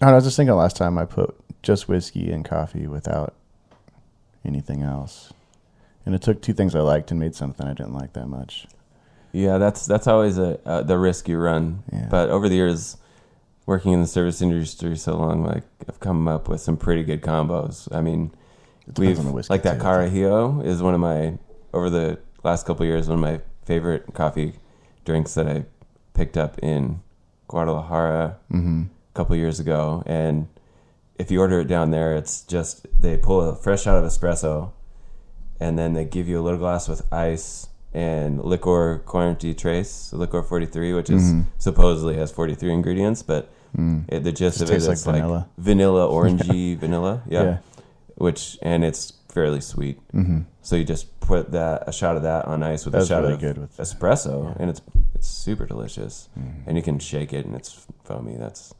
[0.00, 2.86] I, don't know, I was just thinking last time I put just whiskey and coffee
[2.86, 3.34] without
[4.44, 5.32] anything else,
[6.06, 8.66] and it took two things I liked and made something I didn't like that much.
[9.32, 11.82] Yeah, that's that's always a uh, the risk you run.
[11.92, 12.06] Yeah.
[12.10, 12.96] But over the years,
[13.66, 17.22] working in the service industry so long, like I've come up with some pretty good
[17.22, 17.88] combos.
[17.94, 18.30] I mean,
[18.98, 20.14] we've on the whiskey, like that too, I think.
[20.14, 21.38] Carajillo is one of my
[21.72, 24.54] over the last couple of years one of my favorite coffee
[25.04, 25.64] drinks that I
[26.12, 27.00] picked up in
[27.48, 28.82] Guadalajara Mm-hmm.
[28.82, 30.48] a couple of years ago, and
[31.18, 34.72] if you order it down there, it's just they pull a fresh out of espresso,
[35.60, 40.12] and then they give you a little glass with ice and liquor Cuarenta y Tres,
[40.12, 41.44] liquor forty three, which is Mhm.
[41.58, 44.04] supposedly has forty three ingredients, but Mm.
[44.08, 45.48] it, the gist Just of it is like like vanilla.
[45.58, 47.42] vanilla, orangey vanilla, yeah.
[47.42, 47.58] Yeah.
[48.16, 49.98] which and it's fairly sweet.
[50.12, 50.40] Mm-hmm.
[50.60, 53.22] So you just put that a shot of that on ice with That a shot
[53.22, 54.54] really of good with- espresso, yeah.
[54.60, 54.82] and it's
[55.14, 56.66] it's super delicious, Mm.
[56.66, 58.36] and you can shake it and it's foamy.
[58.36, 58.74] That's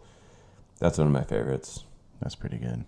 [0.79, 1.85] that's one of my favorites.
[2.21, 2.85] That's pretty good.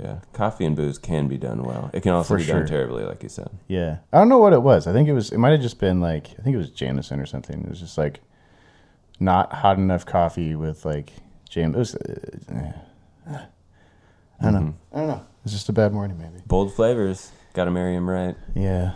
[0.00, 1.90] Yeah, coffee and booze can be done well.
[1.92, 2.60] It can also For be sure.
[2.60, 3.50] done terribly, like you said.
[3.68, 4.86] Yeah, I don't know what it was.
[4.86, 5.30] I think it was.
[5.32, 6.28] It might have just been like.
[6.38, 7.60] I think it was Jameson or something.
[7.62, 8.20] It was just like
[9.20, 11.12] not hot enough coffee with like
[11.48, 11.74] James.
[11.74, 11.94] It was.
[11.94, 12.72] Uh,
[13.28, 13.38] uh,
[14.40, 14.60] I don't know.
[14.60, 14.74] Mhm.
[14.92, 15.20] I don't know.
[15.44, 16.42] It's just a bad morning, maybe.
[16.46, 18.94] Bold flavors, got to marry him right, Yeah,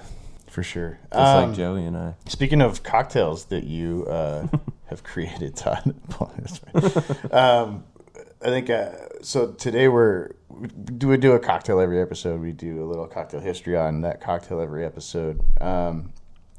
[0.49, 0.99] for sure.
[1.13, 2.15] just Um, like Joey and I.
[2.27, 4.47] Speaking of cocktails that you uh,
[4.87, 5.95] have created, Todd.
[7.33, 7.85] um,
[8.43, 8.91] I think uh,
[9.23, 9.53] so.
[9.53, 10.31] Today we're
[10.97, 12.41] do we do a cocktail every episode.
[12.41, 15.41] We do a little cocktail history on that cocktail every episode.
[15.61, 16.13] Um,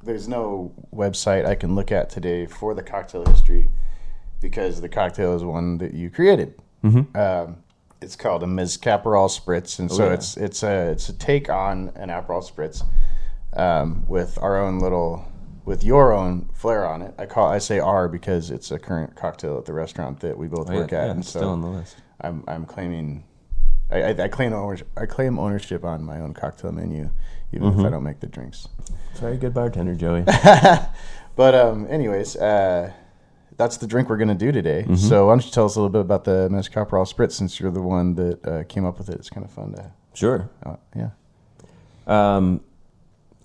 [0.04, 3.70] there's no website I can look at today for the cocktail history
[4.42, 6.60] because the cocktail is one that you created.
[7.16, 7.58] Um,
[8.02, 10.14] it's called a Mezcaparol Spritz, and so yeah.
[10.14, 12.84] it's it's a it's a take on an Aperol Spritz
[13.60, 15.26] um, with our own little
[15.66, 17.14] with your own flair on it.
[17.18, 20.48] I call I say R because it's a current cocktail at the restaurant that we
[20.48, 21.98] both Oh, yeah, work at, yeah, and it's so still on the list.
[22.22, 23.24] I'm I'm claiming
[23.92, 27.10] I, I, I claim ownership, I claim ownership on my own cocktail menu,
[27.54, 27.80] even Mm-hmm.
[27.82, 28.68] if I don't make the drinks.
[29.20, 30.24] Very good bartender, Joey.
[31.38, 32.92] But um, anyways, uh,
[33.58, 34.82] that's the drink we're gonna do today.
[34.84, 34.96] Mm-hmm.
[34.96, 37.70] So why don't you tell us a little bit about the Mezcaparol Spritz since you're
[37.72, 39.16] the one that uh, came up with it?
[39.20, 40.50] It's kind of fun to, sure.
[40.66, 41.10] uh, yeah.
[42.08, 42.62] Um,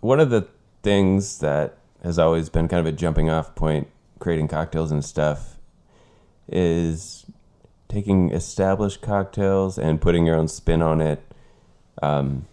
[0.00, 0.48] one of the
[0.82, 3.88] things that has always been kind of a jumping off point
[4.20, 5.58] creating cocktails and stuff
[6.48, 7.21] is
[7.92, 11.22] taking established cocktails and putting your own spin on it.
[12.02, 12.46] Um,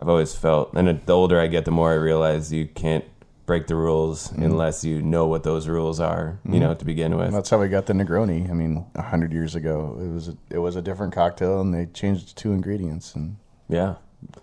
[0.00, 3.04] I've always felt, and the older I get, the more I realize you can't
[3.46, 7.26] break the rules unless you know what those rules are, you know, to begin with.
[7.28, 8.48] And that's how we got the Negroni.
[8.50, 11.72] I mean, a hundred years ago, it was a, it was a different cocktail, and
[11.74, 13.36] they changed two ingredients and
[13.68, 13.94] Yeah.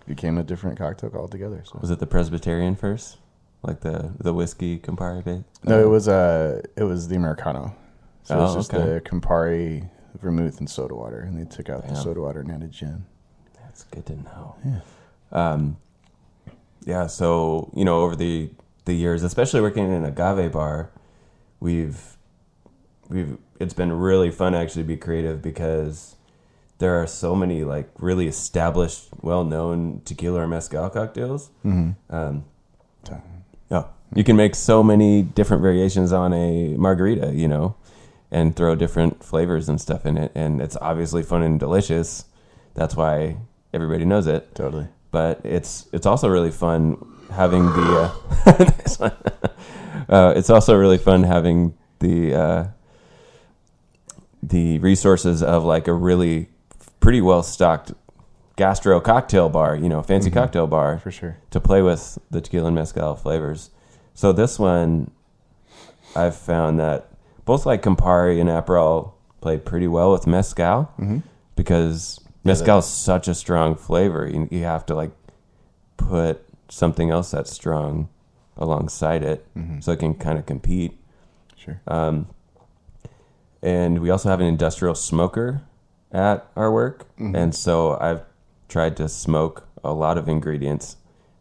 [0.06, 1.62] became a different cocktail altogether.
[1.64, 3.18] So Was it the Presbyterian first?
[3.62, 5.44] Like the, the whiskey Campari bit?
[5.62, 7.76] no, it was uh, it was the Americano.
[8.24, 8.84] So it was Oh, just okay.
[8.94, 9.88] the Campari,
[10.20, 13.04] vermouth, and soda water, and they took out the soda water and added gin.
[13.60, 14.56] That's good to know.
[14.64, 14.80] Yeah.
[15.32, 15.76] Um,
[16.84, 17.06] yeah.
[17.06, 18.50] So you know, over the
[18.84, 20.90] the years, especially working in an agave bar,
[21.60, 22.16] we've
[23.08, 26.16] we've it's been really fun to actually be creative because
[26.78, 31.50] there are so many like really established, well known tequila or mezcal cocktails.
[31.64, 32.14] Mm-hmm.
[32.14, 32.44] Um,
[33.70, 37.74] Oh, you can make so many different variations on a margarita, you know,
[38.32, 42.24] and throw different flavors and stuff in it, and it's obviously fun and delicious.
[42.74, 43.36] That's why
[43.72, 44.54] everybody knows it.
[44.54, 44.88] totally.
[45.12, 46.96] But it's it's also really fun
[47.30, 48.12] having the.
[48.46, 49.10] Uh,
[50.08, 52.66] uh, it's also really fun having the uh,
[54.42, 56.48] the resources of like a really
[57.00, 57.92] pretty well stocked
[58.56, 61.36] gastro cocktail bar, you know, fancy cocktail bar For sure.
[61.50, 63.70] to play with the tequila and mezcal flavors.
[64.14, 65.10] So this one,
[66.16, 67.11] I've found that
[67.44, 70.92] both like Campari and Aperol play pretty well with mezcal.
[70.98, 71.18] Mm-hmm.
[71.56, 74.28] because mezcal is such a strong flavor.
[74.28, 75.10] You, you have to like
[75.96, 78.08] put something else that's strong
[78.56, 79.46] alongside it
[79.80, 80.98] so it can kind of compete.
[81.56, 81.80] Sure.
[81.86, 82.26] Um,
[83.62, 85.62] and we also have an industrial smoker
[86.10, 88.22] at our work, and so I've
[88.68, 90.96] tried to smoke a lot of ingredients,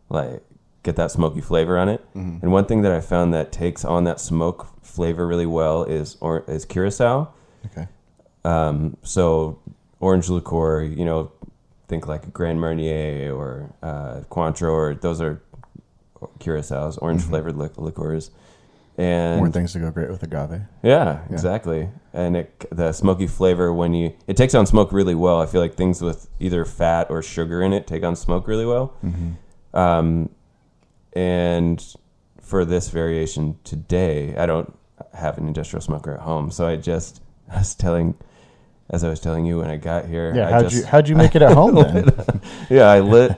[0.10, 0.44] like
[0.84, 2.06] get that smoky flavor on it.
[2.14, 6.18] And one thing that I found that takes on that smoke flavor really well is
[6.22, 7.34] or is curacao.
[7.68, 7.88] okay.
[8.44, 9.60] Um, so
[10.00, 11.32] orange liqueur, you know,
[11.88, 15.42] think like Grand Marnier or uh, Cointreau, or those are
[16.40, 18.32] curacao, orange flavored li- liqueurs.
[18.98, 20.62] And More things to go great with agave.
[20.84, 21.90] yeah, exactly.
[22.14, 25.40] And it, the smoky flavor when you it takes on smoke really well.
[25.42, 28.66] I feel like things with either fat or sugar in it take on smoke really
[28.66, 28.94] well.
[29.74, 30.30] Um,
[31.14, 31.84] and
[32.42, 34.74] for this variation today, I don't
[35.13, 37.21] have an industrial smoker at home, so I just
[37.52, 38.15] I was telling,
[38.89, 40.47] as I was telling you when I got here, Yeah.
[40.47, 42.06] I How'd just, you How'd you make it at home then?
[42.69, 43.36] yeah, I lit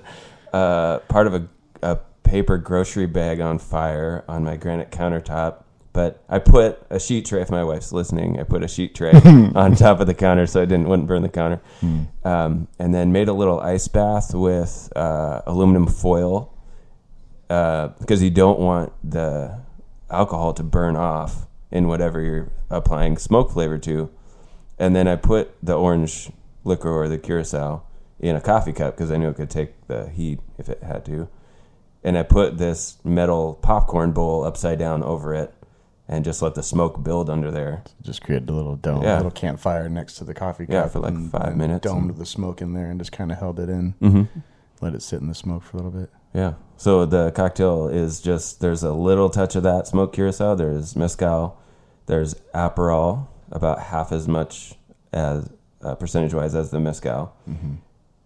[0.51, 1.47] uh, part of a,
[1.81, 5.63] a paper grocery bag on fire on my granite countertop.
[5.93, 7.41] But I put a sheet tray.
[7.43, 9.12] If my wife's listening, I put a sheet tray
[9.55, 11.62] on top of the counter so I didn't wouldn't burn the counter.
[12.23, 16.51] Um, and then made a little ice bath with uh, aluminum foil
[17.47, 19.59] because you don't want the
[20.09, 24.09] alcohol to burn off in whatever you're applying smoke flavor to.
[24.79, 26.29] And then I put the orange
[26.63, 27.81] liquor or the curacao
[28.19, 31.03] in a coffee cup because I knew it could take the heat if it had
[31.05, 31.27] to.
[32.03, 35.51] And I put this metal popcorn bowl upside down over it
[36.07, 37.83] and just let the smoke build under there.
[38.03, 39.15] just created a little dome, Yeah.
[39.15, 40.73] a little campfire next to the coffee cup.
[40.73, 43.39] Yeah, for like five minutes Domed and- the smoke in there and just kind of
[43.39, 43.95] held it in.
[44.01, 44.39] Mm-hmm.
[44.81, 46.09] Let it sit in the smoke for a little bit.
[46.36, 46.53] Yeah.
[46.77, 50.55] So the cocktail is just there's a little touch of that smoke curacao.
[50.55, 51.57] There's mezcal.
[52.06, 54.76] There's aperol, about half as much
[55.12, 55.50] as
[55.82, 57.36] uh, percentage wise as the mezcal,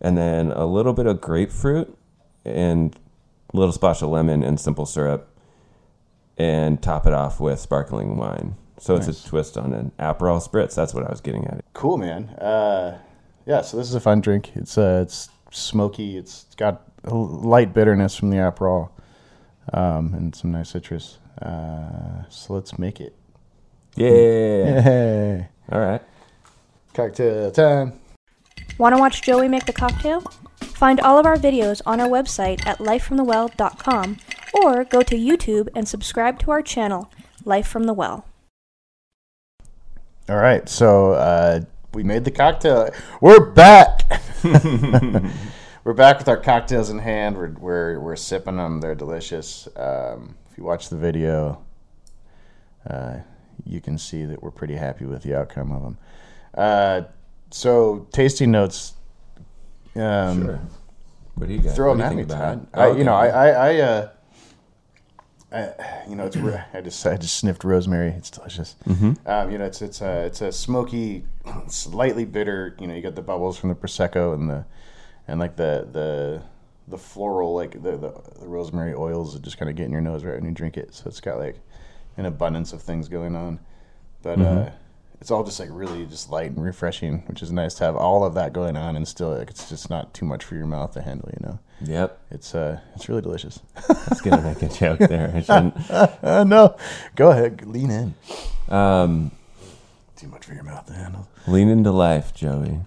[0.02, 1.98] and then a little bit of grapefruit
[2.46, 2.96] and
[3.54, 5.28] a little splash of lemon and simple syrup,
[6.38, 8.56] and top it off with sparkling wine.
[8.80, 10.76] So it's a twist on an aperol spritz.
[10.76, 11.66] That's what I was getting at.
[11.74, 12.30] Cool, man.
[12.30, 13.00] Uh,
[13.46, 14.52] yeah, so this is a fun drink.
[14.56, 16.18] It's uh, it's smoky.
[16.18, 18.90] It's got a light bitterness from the Aperol,
[19.74, 21.18] um, and some nice citrus.
[21.42, 23.16] Uh, so let's make it.
[23.98, 24.82] Yeah.
[24.82, 26.02] Hey, All right.
[26.94, 28.00] cocktail time.
[28.78, 30.22] Want to watch Joey make the cocktail?
[30.60, 34.18] Find all of our videos on our website at lifefromthewell.com
[34.54, 37.12] or go to YouTube and subscribe to our channel,
[37.44, 38.24] Life from the Well.
[40.30, 41.62] All right, so uh,
[41.96, 42.92] we made the cocktail.
[43.20, 44.04] We're back.
[44.44, 47.36] we're back with our cocktails in hand.
[47.36, 48.80] We're we're, we're sipping them.
[48.80, 49.68] They're delicious.
[49.76, 51.64] Um, if you watch the video,
[52.88, 53.18] uh,
[53.68, 55.98] you can see that we're pretty happy with the outcome of them.
[56.54, 57.02] Uh,
[57.52, 58.94] so tasting notes.
[59.96, 60.62] Um, Sure.
[61.36, 61.76] What do you got?
[61.76, 62.68] Throw them at me, Todd.
[62.74, 63.14] I, Oh, You know.
[63.14, 64.10] I, I, I, uh,
[65.52, 68.10] I, you know, it's I just I just sniffed rosemary.
[68.10, 68.76] It's delicious.
[68.88, 69.14] Mm-hmm.
[69.26, 71.24] Um, you know, it's it's a it's a smoky,
[71.68, 72.76] slightly bitter.
[72.80, 74.66] You know, you got the bubbles from the prosecco and the
[75.28, 76.42] and like the the
[76.90, 80.02] the floral like the the, the rosemary oils that just kind of get in your
[80.02, 80.94] nose right when you drink it.
[80.94, 81.60] So it's got like
[82.18, 83.60] an abundance of things going on,
[84.24, 84.68] but Mm-hmm.
[84.68, 84.72] uh,
[85.20, 88.24] it's all just like really just light and refreshing, which is nice to have all
[88.24, 90.92] of that going on and still like, it's just not too much for your mouth
[90.94, 91.28] to handle.
[91.34, 92.20] You know, Yep.
[92.30, 93.60] it's uh it's really delicious.
[93.90, 95.32] I was gonna make a joke there.
[95.34, 95.90] I shouldn't.
[96.24, 96.76] Uh, no,
[97.16, 98.14] go ahead, lean in.
[98.70, 99.32] Um,
[100.16, 101.28] Too much for your mouth to handle.
[101.48, 102.82] lean into life, Joey.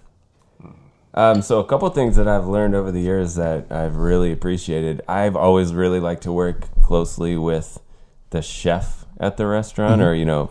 [1.12, 5.00] Um, so a couple things that I've learned over the years that I've really appreciated.
[5.08, 7.80] I've always really liked to work closely with
[8.30, 10.50] the chef at the restaurant, or you know,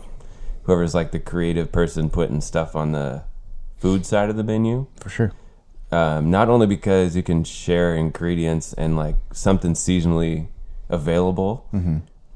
[0.62, 3.24] whoever's like the creative person putting stuff on the
[3.76, 4.86] food side of the menu.
[5.00, 5.32] For sure.
[5.92, 10.46] um, not only because you can share ingredients and like something seasonally
[10.88, 11.66] available.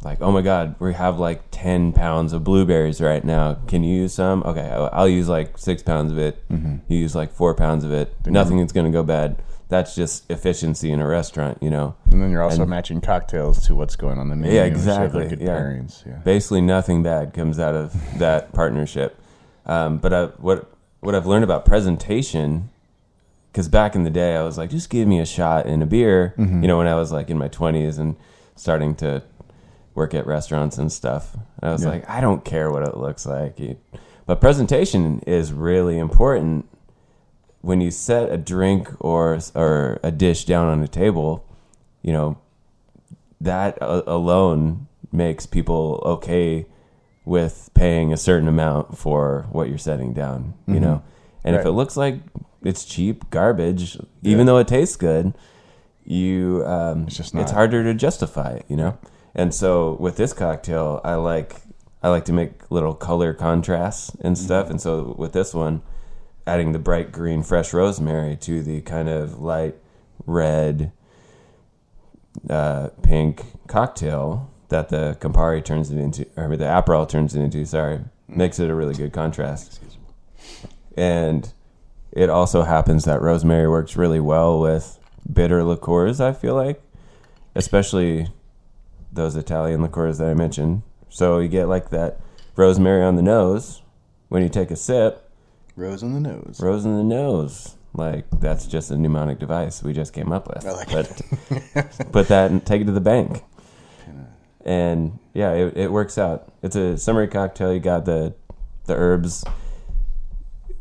[0.04, 3.54] Like, oh my God, we have like 10 pounds of blueberries right now.
[3.66, 4.42] Can you use some?
[4.42, 6.44] Okay, I'll, use like six pounds of it.
[6.50, 8.14] You use like four pounds of it.
[8.26, 9.42] Nothing is going to go bad.
[9.70, 11.96] That's just efficiency in a restaurant, you know?
[12.10, 14.54] And then you're also And- matching cocktails to what's going on in the menu.
[14.54, 15.48] Yeah, exactly, like, yeah.
[15.48, 16.18] pairings, yeah.
[16.18, 19.18] basically nothing bad comes out of that partnership.
[19.64, 22.68] Um, but I, what what I've learned about presentation,
[23.50, 25.86] because back in the day I was like, just give me a shot and a
[25.86, 26.34] beer.
[26.36, 28.16] You know, when I was like in my twenties and
[28.56, 29.22] starting to
[29.94, 31.90] work at restaurants and stuff, I was Yeah.
[31.90, 33.58] like, I don't care what it looks like.
[34.26, 36.66] But presentation is really important
[37.60, 41.44] when you set a drink or or a dish down on a table.
[42.02, 42.36] You know,
[43.40, 46.66] that alone makes people okay
[47.24, 51.02] with paying a certain amount for what you're setting down, you know.
[51.44, 51.68] And if Mm-hmm.
[51.68, 52.20] It looks like
[52.62, 53.98] it's cheap garbage.
[54.22, 55.34] Even though it tastes good,
[56.04, 58.98] you um, It's just it's harder to justify it, you know.
[59.34, 61.56] And so with this cocktail, I like
[62.02, 64.44] I like to make little color contrasts and Mm-hmm.
[64.44, 64.70] stuff.
[64.70, 65.82] And so with this one,
[66.46, 69.76] adding the bright green fresh rosemary to the kind of light
[70.26, 70.92] red,
[72.50, 77.64] uh, pink cocktail that the Campari turns it into, or the Aperol turns it into.
[77.64, 79.80] Sorry, makes it a really good contrast.
[80.96, 81.52] And
[82.12, 84.98] it also happens that rosemary works really well with
[85.32, 86.20] bitter liqueurs.
[86.20, 86.82] I feel like,
[87.54, 88.28] especially
[89.14, 90.82] those Italian liqueurs that I mentioned.
[91.08, 92.20] So you get like that
[92.56, 93.82] rosemary on the nose
[94.28, 95.20] when you take a sip,
[95.76, 96.60] Rose in the nose.
[96.60, 97.76] rose in the nose.
[97.94, 100.66] Like that's just a mnemonic device we just came up with.
[100.66, 103.42] I like but put that and take it to the bank.
[104.64, 106.50] And yeah, it, it works out.
[106.62, 107.72] It's a summery cocktail.
[107.72, 108.34] You got the
[108.86, 109.44] the herbs,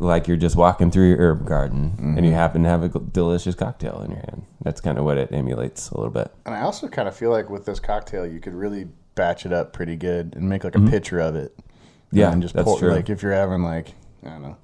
[0.04, 2.26] like you're just walking through your herb garden, and Mm-hmm.
[2.26, 4.44] you happen to have a delicious cocktail in your hand.
[4.62, 6.32] That's kind of what it emulates a little bit.
[6.46, 9.54] And I also kind of feel like with this cocktail, you could really batch it
[9.54, 11.56] up pretty good and make like a picture of it.
[11.58, 12.18] Mm-hmm.
[12.20, 12.92] Yeah, then just that's pour, true.
[12.92, 13.94] Like if you're having like
[14.26, 14.58] I don't know,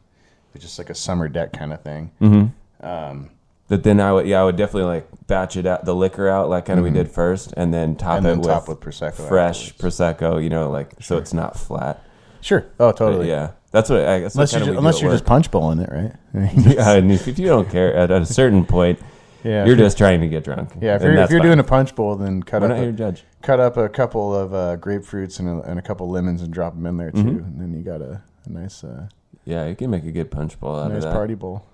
[0.57, 2.11] just like a summer deck kind of thing.
[2.21, 2.85] Mm-hmm.
[2.85, 3.29] Um,
[3.67, 6.49] But then I would, yeah, I would definitely like batch it out, the liquor out,
[6.49, 8.17] like kind of we did first, and then top Mm-hmm.
[8.17, 9.27] and it then with, top with prosecco.
[9.27, 9.97] fresh afterwards.
[9.97, 10.43] prosecco.
[10.43, 12.03] You know, like so it's not flat.
[12.41, 12.65] Sure.
[12.79, 13.27] Oh, But totally.
[13.29, 14.35] yeah, that's what I guess.
[14.35, 16.13] Unless, you kind ju- of unless you're just punch bowling it, right?
[16.55, 18.99] yeah, and if, you don't care at, at a certain point,
[19.43, 19.65] yeah.
[19.65, 20.71] you're just trying to get drunk.
[20.81, 20.95] yeah.
[20.95, 21.47] If you're, if you're fine.
[21.47, 23.23] doing a punch bowl, then cut we're up a, judge.
[23.41, 26.73] cut up a couple of uh, grapefruits and a, and a couple lemons and drop
[26.75, 27.45] them in there too, Mhm.
[27.45, 29.07] and then you got a, a nice uh,
[29.45, 31.13] Yeah, you can make a good punch bowl out nice of that.
[31.13, 31.65] party bowl.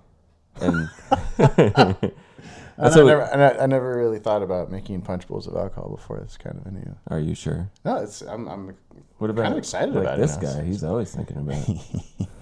[0.60, 0.88] And
[2.78, 5.88] And I, never, and I, I never really thought about making punch bowls of alcohol
[5.90, 6.18] before.
[6.18, 6.96] It's kind of a new.
[7.08, 7.70] are you sure?
[7.84, 8.76] No, it's I'm, I'm
[9.18, 10.52] What about Kinda excited like about this now.
[10.54, 10.64] guy?
[10.64, 12.28] He's always thinking about it.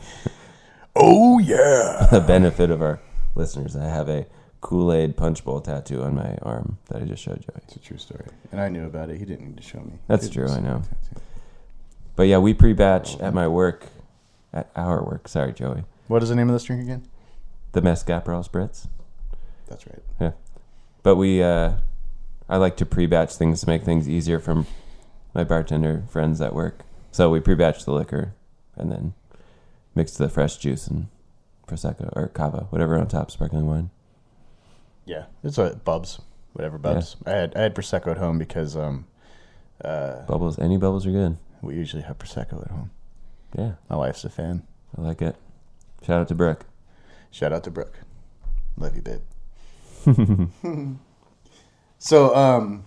[0.97, 2.07] Oh yeah.
[2.11, 3.01] the benefit of our
[3.35, 3.75] listeners.
[3.75, 4.27] I have a
[4.61, 7.61] Kool Aid punch bowl tattoo on my arm that I just showed Joey.
[7.64, 9.18] It's a true story, and I knew about it.
[9.18, 9.94] He didn't need to show me.
[10.07, 10.83] That's true, I know.
[12.16, 13.87] But yeah, we pre-batch at my work,
[14.53, 15.27] at our work.
[15.27, 15.83] Sorry, Joey.
[16.07, 17.07] What is the name of this drink again?
[17.73, 18.87] The Mescaprol Spritz.
[19.75, 20.03] That's right.
[20.21, 20.33] Yeah,
[21.03, 21.43] but we.
[21.43, 21.75] uh
[22.47, 24.67] I like to pre-batch things to make things easier from
[25.33, 26.85] my bartender friends at work.
[27.11, 28.35] So we pre-batch the liquor,
[28.77, 29.15] and then
[29.95, 31.09] mix the fresh juice and
[31.67, 33.89] prosecco or cava, whatever on top, sparkling wine.
[35.07, 36.21] Yeah, it's a Bubs,
[36.53, 37.17] whatever Bubs.
[37.27, 39.07] I had I had prosecco at home because um,
[39.83, 41.39] uh, Bubbles, any bubbles are good.
[41.63, 42.91] we usually have prosecco at home.
[43.59, 44.63] Yeah, My wife's a fan.
[44.97, 45.37] I like it.
[46.07, 46.67] Shout out to Brooke.
[47.31, 48.01] Shout out to Brooke.
[48.77, 49.21] Love you, babe.
[51.99, 52.85] so, um,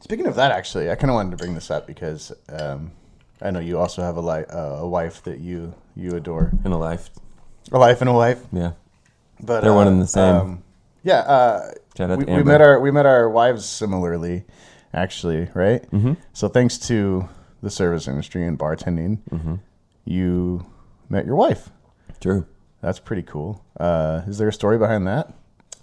[0.00, 2.92] speaking of that, actually, I kind of wanted to bring this up because um,
[3.40, 6.72] I know you also have a, li- uh, a wife that you you adore, In
[6.72, 7.10] a life,
[7.72, 8.40] a life and a wife.
[8.52, 8.72] yeah.
[9.40, 10.34] But They're uh, one and the same.
[10.34, 10.62] um,
[11.04, 11.70] yeah, uh,
[12.16, 14.44] we, we met our we met our wives similarly,
[14.92, 15.82] actually, right?
[15.90, 16.14] Mm-hmm.
[16.32, 17.28] So thanks to
[17.62, 19.54] the service industry and bartending, Mm-hmm.
[20.04, 20.66] you
[21.08, 21.70] met your wife.
[22.20, 22.46] True.
[22.80, 23.64] That's pretty cool.
[23.78, 25.32] Uh, is there a story behind that?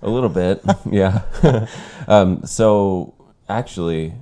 [0.01, 1.21] A little bit, yeah.
[2.07, 3.13] um, so
[3.49, 4.13] actually,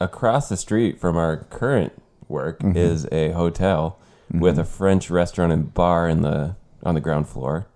[0.00, 1.92] across the street from our current
[2.28, 2.76] work mm-hmm.
[2.76, 4.40] is a hotel mm-hmm.
[4.40, 7.66] with a French restaurant and bar in the on the ground floor.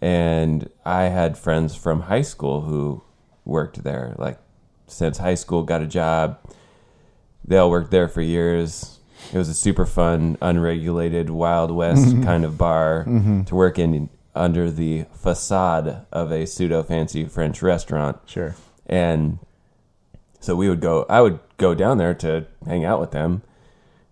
[0.00, 3.02] And I had friends from high school who
[3.44, 4.38] worked there, like
[4.86, 6.38] since high school, got a job.
[7.44, 8.98] They all worked there for years.
[9.32, 12.22] It was a super fun, unregulated, Wild West mm-hmm.
[12.22, 13.04] kind of bar
[13.46, 18.18] to work in under the facade of a pseudo fancy French restaurant.
[18.26, 18.54] Sure.
[18.86, 19.38] And
[20.40, 23.42] so we would go, I would go down there to hang out with them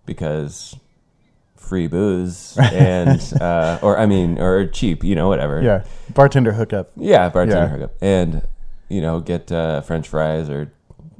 [0.05, 0.75] because
[1.55, 5.61] free booze and, uh, or I mean, or cheap, you know, whatever.
[5.61, 5.83] Yeah.
[6.13, 6.91] Bartender hookup.
[6.95, 7.67] Yeah, bartender Yeah.
[7.69, 7.93] hookup.
[8.01, 8.41] And,
[8.89, 10.71] you know, get uh, French fries or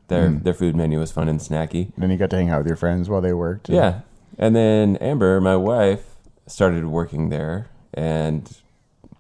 [0.08, 0.44] their, Mm.
[0.44, 1.86] their food menu was fun and snacky.
[1.96, 3.68] And then you got to hang out with your friends while they worked.
[3.70, 4.02] Yeah.
[4.38, 6.16] And then Amber, my wife,
[6.46, 8.56] started working there and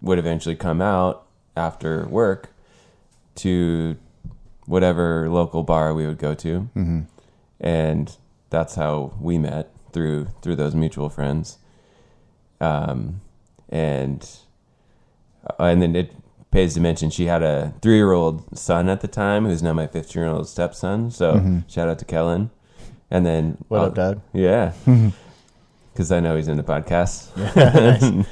[0.08, 2.49] would eventually come out after work
[3.36, 3.95] to
[4.66, 6.60] whatever local bar we would go to.
[6.74, 7.01] hmm
[7.60, 8.16] And
[8.49, 11.58] that's how we met through through those mutual friends.
[12.62, 13.22] Um,
[13.70, 14.28] and
[15.60, 16.12] uh, and then it
[16.51, 19.74] pays to mention she had a three year old son at the time who's now
[19.74, 21.12] my fifteen year old stepson.
[21.12, 21.70] So Mhm.
[21.70, 22.49] shout out to Kellen.
[23.12, 24.22] And then What up, Dad?
[24.34, 24.74] yeah.
[25.93, 27.34] Because I know he's in the podcast,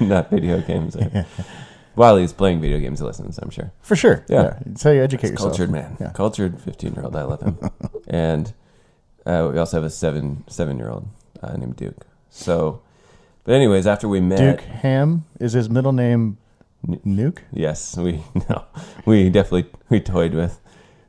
[0.00, 0.96] not video games.
[1.96, 3.72] While he's playing video games, he listens, I'm sure.
[3.80, 4.24] For sure.
[4.28, 4.58] Yeah.
[4.66, 5.50] It's how you educate yourself.
[5.52, 5.96] Cultured man.
[5.98, 6.12] Yeah.
[6.12, 7.16] Cultured 15 year old.
[7.16, 7.58] I love him.
[8.06, 8.52] and
[9.24, 11.08] uh, we also have a seven seven year old
[11.42, 12.06] uh, named Duke.
[12.28, 12.82] So,
[13.44, 14.38] but anyways, after we met.
[14.38, 16.36] Duke Ham is his middle name.
[16.86, 17.38] Nuke?
[17.50, 18.64] Yes, we no,
[19.06, 20.60] we definitely we toyed with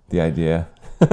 [0.09, 0.69] the idea.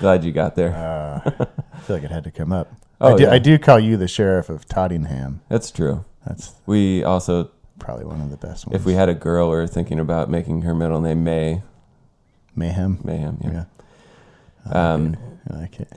[0.00, 0.74] Glad you got there.
[0.74, 1.30] Uh,
[1.74, 2.72] I feel like it had to come up.
[3.00, 3.32] Oh, I, do, yeah.
[3.32, 5.40] I do call you the sheriff of Tottingham.
[5.48, 6.04] That's true.
[6.26, 7.50] That's We also,
[7.80, 8.76] probably one of the best ones.
[8.80, 11.62] if we had a girl, we were thinking about making her middle name May
[12.54, 13.00] Mayhem.
[13.02, 13.38] Mayhem.
[13.42, 13.64] Yeah.
[14.66, 14.92] Yeah.
[14.92, 15.16] Um,
[15.50, 15.90] I like it.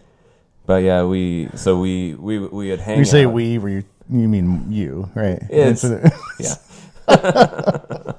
[0.65, 2.97] but yeah, we so we we we would hang.
[2.99, 3.33] You say out.
[3.33, 5.39] we, were you, you mean you, right?
[5.49, 5.83] It's-
[6.39, 6.55] yeah.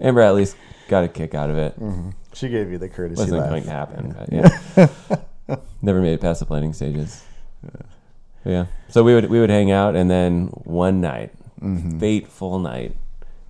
[0.00, 0.56] Amber at least
[0.88, 1.74] got a kick out of it.
[2.34, 3.50] she gave you the courtesy Wasn't laugh.
[3.50, 5.56] going to happen, but yeah.
[5.82, 7.24] Never made it past the planning stages.
[7.62, 7.86] But
[8.44, 8.66] yeah.
[8.88, 11.98] So we would we would hang out, and then one night, Mm-hmm.
[11.98, 12.96] fateful night,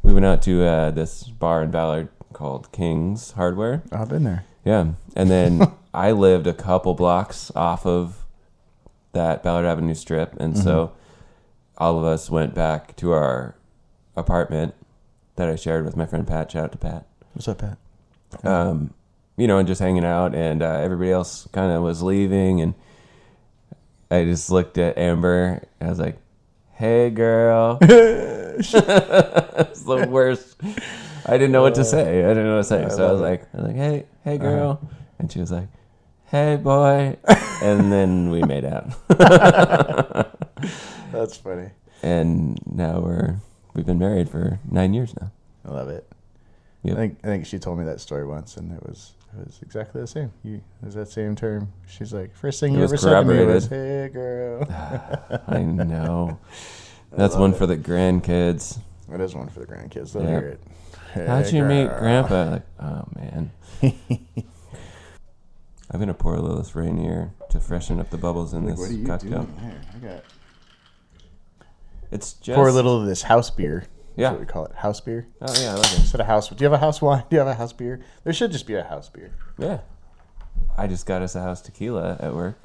[0.03, 3.83] we went out to uh, this bar in Ballard called King's Hardware.
[3.91, 4.45] I've been there.
[4.65, 8.25] Yeah, and then I lived a couple blocks off of
[9.13, 10.93] that Ballard Avenue strip, and so
[11.79, 13.55] all of us went back to our
[14.17, 14.75] apartment
[15.37, 16.51] that I shared with my friend Pat.
[16.51, 17.07] Shout out to Pat.
[17.33, 17.79] What's up, Pat?
[18.45, 18.93] Um,
[19.37, 22.75] you know, and just hanging out, and uh, everybody else kind of was leaving, and
[24.11, 25.63] I just looked at Amber.
[25.81, 26.19] And I was like,
[26.77, 27.79] "Hey, girl."
[28.59, 28.73] it's
[29.83, 30.57] the worst.
[31.27, 32.25] I didn't know what to say.
[32.25, 32.89] I didn't know what to say.
[32.89, 34.45] so I was like, I was like, "Hey, hey, uh-huh.
[34.45, 35.69] girl," and she was like,
[36.27, 37.17] "Hey, boy,"
[37.63, 38.95] and then we made out,
[41.13, 41.71] That's funny.
[42.03, 43.37] and now we're
[43.75, 45.33] we've been married for nine years now.
[45.67, 46.07] I love it.
[46.83, 46.95] Yep.
[46.95, 49.59] I think I think she told me that story once, and it was it was
[49.63, 50.33] exactly the same.
[50.43, 51.73] You it was that same term.
[51.87, 54.65] She's like, first thing It you ever said to me was, "Hey, girl."
[55.49, 56.39] I know.
[57.13, 58.79] That's one for the grandkids.
[59.09, 60.13] That is one for the grandkids.
[60.13, 60.29] They'll Yeah.
[60.41, 60.61] hear it.
[61.29, 61.89] How'd Hey, you meet.
[61.99, 62.51] Grandpa?
[62.51, 63.51] Like, oh man.
[65.91, 68.91] I'm gonna pour a Lilith Rainier to freshen up the bubbles in Like, this what
[68.91, 69.43] are you cocktail.
[69.45, 69.81] doing here?
[69.95, 70.25] I got
[72.11, 73.85] It's just pour a little of this house beer.
[74.17, 74.31] Yeah.
[74.33, 74.75] what we call it.
[74.75, 75.27] House beer.
[75.41, 75.99] Oh yeah, I like it.
[76.01, 77.25] Instead of house, do you have a house wine?
[77.31, 78.01] Do you have a house beer?
[78.25, 79.31] There should just be a house beer.
[79.59, 79.81] Yeah.
[80.79, 82.59] I just got us a house tequila at work.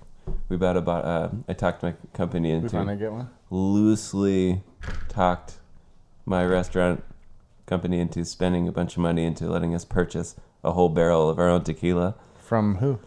[0.50, 1.04] We about about.
[1.06, 3.30] Uh, I talked my company We finally into get one.
[3.50, 4.64] loosely
[5.10, 5.56] talked
[6.26, 7.04] my restaurant
[7.66, 11.40] company into spending a bunch of money into letting us purchase a whole barrel of
[11.40, 13.00] our own tequila From who?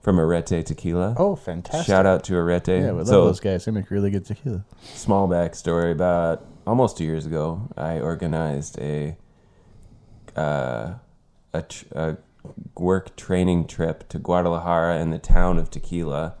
[0.00, 1.14] from Arette Tequila.
[1.16, 1.86] Oh, fantastic!
[1.86, 2.68] Shout out to Arete.
[2.68, 3.64] Yeah, we love so those guys.
[3.64, 4.62] They make really good tequila.
[4.82, 9.16] small backstory about almost two years ago i organized a
[10.36, 10.94] uh,
[11.52, 12.16] a, tr- a
[12.76, 16.34] work training trip to guadalajara and the town of tequila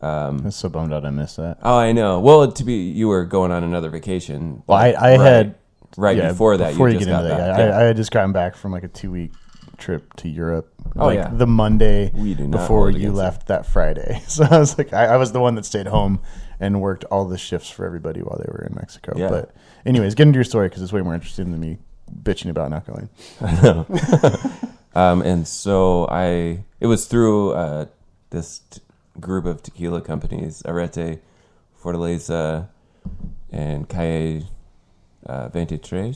[0.00, 1.58] I'm so bummed out I missed that.
[1.62, 5.16] oh i know well to be you were going on another vacation Well, I, I
[5.16, 5.54] right- had
[5.96, 7.76] right yeah, before that Before you, you, just get got into that, yeah, yeah.
[7.76, 9.32] I, I had just gotten back from like a two week
[9.78, 10.72] trip to Europe.
[10.96, 11.30] Oh, like yeah.
[11.32, 13.18] the Monday We do not before you against it.
[13.18, 14.20] left that Friday.
[14.26, 16.20] So I was like, I, I was the one that stayed home
[16.60, 19.12] and worked all the shifts for everybody while they were in Mexico.
[19.16, 19.28] Yeah.
[19.28, 19.54] But
[19.86, 21.78] anyways, get into your story because it's way more interesting than me
[22.22, 23.08] bitching about not going.
[24.94, 27.86] um, and so i it was through uh,
[28.30, 28.80] this t-
[29.20, 31.20] group of tequila companies Arette
[31.82, 32.68] fortaleza
[33.50, 34.42] and calle
[35.26, 36.14] uh, 23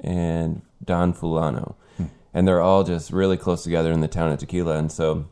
[0.00, 1.74] and Don Fulano.
[2.32, 4.76] And they're all just really close together in the town of Tequila.
[4.76, 5.26] And so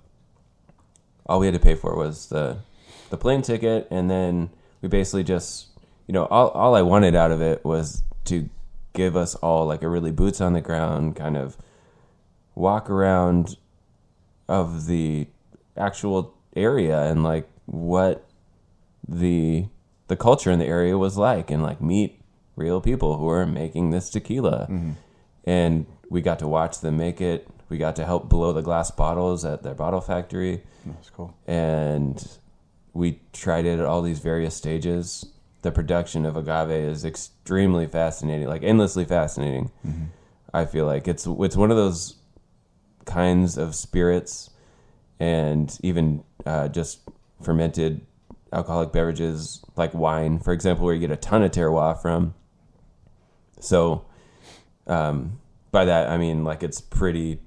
[1.26, 2.58] all we had to pay for was the,
[3.10, 3.88] the plane ticket.
[3.90, 4.50] And then
[4.82, 5.68] we basically just,
[6.06, 8.48] you know, all, all I wanted out of it was to
[8.92, 11.56] give us all like a really boots on the ground kind of
[12.54, 13.56] walk around
[14.48, 15.28] of the
[15.76, 18.26] actual area and like what
[19.06, 19.66] the
[20.08, 22.20] the culture in the area was like and like meet
[22.56, 24.90] real people who are making this tequila mm-hmm.
[25.44, 28.90] and we got to watch them make it we got to help blow the glass
[28.90, 31.34] bottles at their bottle factory That's cool.
[31.46, 32.26] and
[32.98, 35.26] we tried it at all these various stages
[35.62, 39.70] the production of agave is extremely fascinating like endlessly fascinating
[40.54, 42.16] i feel like it's it's one of those
[43.04, 44.50] kinds of spirits
[45.20, 47.00] and even uh, just
[47.42, 48.06] fermented
[48.52, 52.34] alcoholic beverages like wine, for example, where you get a ton of terroir from.
[53.60, 54.06] So,
[54.86, 55.40] um,
[55.70, 57.40] by that I mean like it's pretty.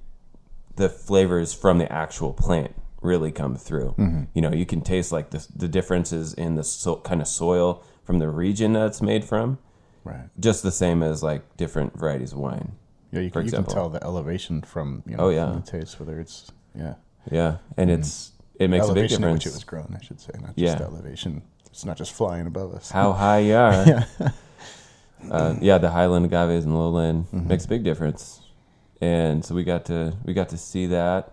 [0.76, 3.94] The flavors from the actual plant really come through.
[3.98, 4.24] Mm-hmm.
[4.34, 7.82] You know, you can taste like the the differences in the so, kind of soil
[8.04, 9.58] from the region that it's made from,
[10.04, 10.28] Right.
[10.40, 12.72] just the same as like different varieties of wine.
[13.12, 15.52] Yeah, you, can, you can tell the elevation from you know Oh, yeah.
[15.52, 16.94] the taste, whether it's yeah
[17.30, 18.00] Yeah, and mm-hmm.
[18.00, 19.46] it's it makes a big elevation at which difference.
[19.46, 19.96] it was grown.
[19.98, 20.84] I should say, not just Yeah.
[20.84, 21.42] elevation.
[21.66, 22.90] It's not just flying above us.
[22.90, 24.06] how high you are.
[25.30, 27.48] uh, yeah, the highland agaves and lowland mm-hmm.
[27.48, 28.40] makes a big difference.
[29.00, 31.32] And so we got to we got to see that.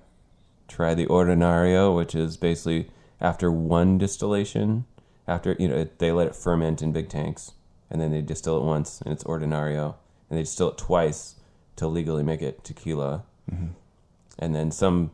[0.70, 2.90] Try the ordinario, which is basically
[3.20, 4.86] after one distillation,
[5.28, 7.52] after you know it, they let it ferment in big tanks
[7.90, 9.96] and then they distill it once, and it's ordinario,
[10.30, 11.36] and they distill it twice
[11.76, 13.68] to legally make it tequila, mm-hmm.
[14.38, 15.12] and then some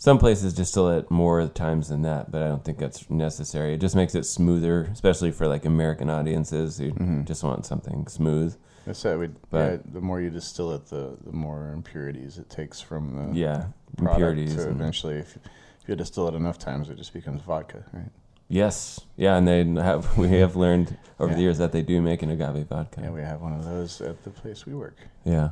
[0.00, 3.74] some places distill it more times than that, but I don't think that's necessary.
[3.74, 7.24] It just makes it smoother, especially for like American audiences who mm-hmm.
[7.24, 8.56] just want something smooth.
[8.88, 9.18] That's it.
[9.18, 13.14] We, But- yeah, the more you distill it, the the more impurities it takes from
[13.32, 13.66] the Yeah,
[13.98, 14.56] impurities.
[14.56, 18.10] and- eventually, if, if you distill it enough times, it just becomes vodka, right?
[18.48, 22.22] yes, yeah, and they have we have learned over the years that they do make
[22.22, 23.02] an agave vodka.
[23.02, 25.50] Yeah, we have one of those at the place we work, Yeah,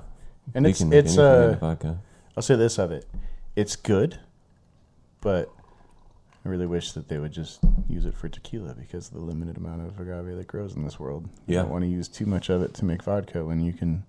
[0.55, 1.99] and They it's it's out uh, vodka.
[2.37, 3.05] I'll say this of it,
[3.55, 4.19] it's good,
[5.21, 5.51] but
[6.47, 9.57] I really wish that they would just use it for tequila because of the limited
[9.57, 11.25] amount of agave that grows in this world.
[11.49, 11.63] You Yeah.
[11.63, 14.05] don't want to use too much of it to make vodka when you can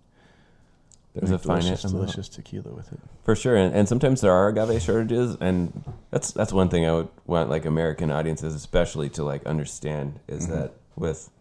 [1.15, 2.01] There's a make finite delicious, amount.
[2.05, 2.99] delicious tequila with it.
[3.23, 6.93] For sure, and, and sometimes there are agave shortages, and that's that's one thing I
[6.93, 10.53] would want like American audiences, especially, to like understand is Mm-hmm.
[10.53, 11.31] that with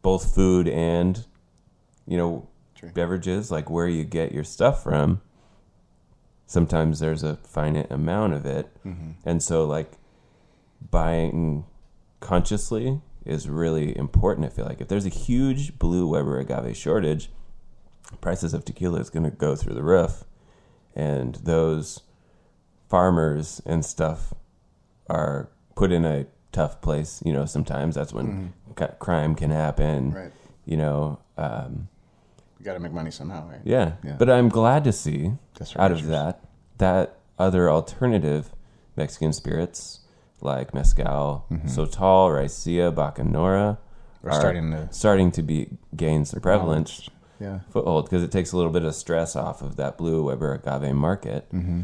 [0.00, 1.26] both food and
[2.06, 2.88] you know True.
[2.94, 5.20] beverages, like where you get your stuff from,
[6.46, 9.10] sometimes there's a finite amount of it, Mm-hmm.
[9.26, 9.92] and so like
[10.90, 11.64] buying
[12.20, 14.46] consciously is really important.
[14.46, 17.30] I feel like if there's a huge blue Weber agave shortage,
[18.20, 20.24] prices of tequila is going to go through the roof,
[20.94, 22.02] and those
[22.88, 24.32] farmers and stuff
[25.08, 27.22] are put in a tough place.
[27.24, 30.12] You know, sometimes that's when ca- crime can happen.
[30.12, 30.32] Right.
[30.64, 31.88] You know, um,
[32.58, 33.60] You got to make money somehow, right?
[33.64, 33.92] yeah.
[34.04, 34.16] Yeah.
[34.18, 35.32] But I'm glad to see
[35.76, 36.40] out of that
[36.78, 38.52] that other alternative
[38.96, 40.00] Mexican spirits
[40.40, 43.78] like mezcal, Sotol, Raicilla, Bacanora
[44.22, 47.08] We're starting to starting to be gain some prevalence
[47.40, 47.60] Yeah.
[47.70, 50.94] foothold because it takes a little bit of stress off of that blue Weber agave
[50.94, 51.82] market, Mm-hmm.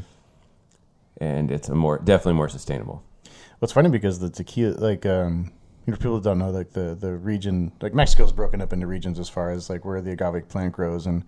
[1.19, 3.03] and it's a more definitely more sustainable.
[3.25, 5.53] Well, it's funny because the tequila, like, um,
[5.87, 9.19] you know, people don't know, like the the region, like Mexico's broken up into regions
[9.19, 11.25] as far as like where the agave plant grows and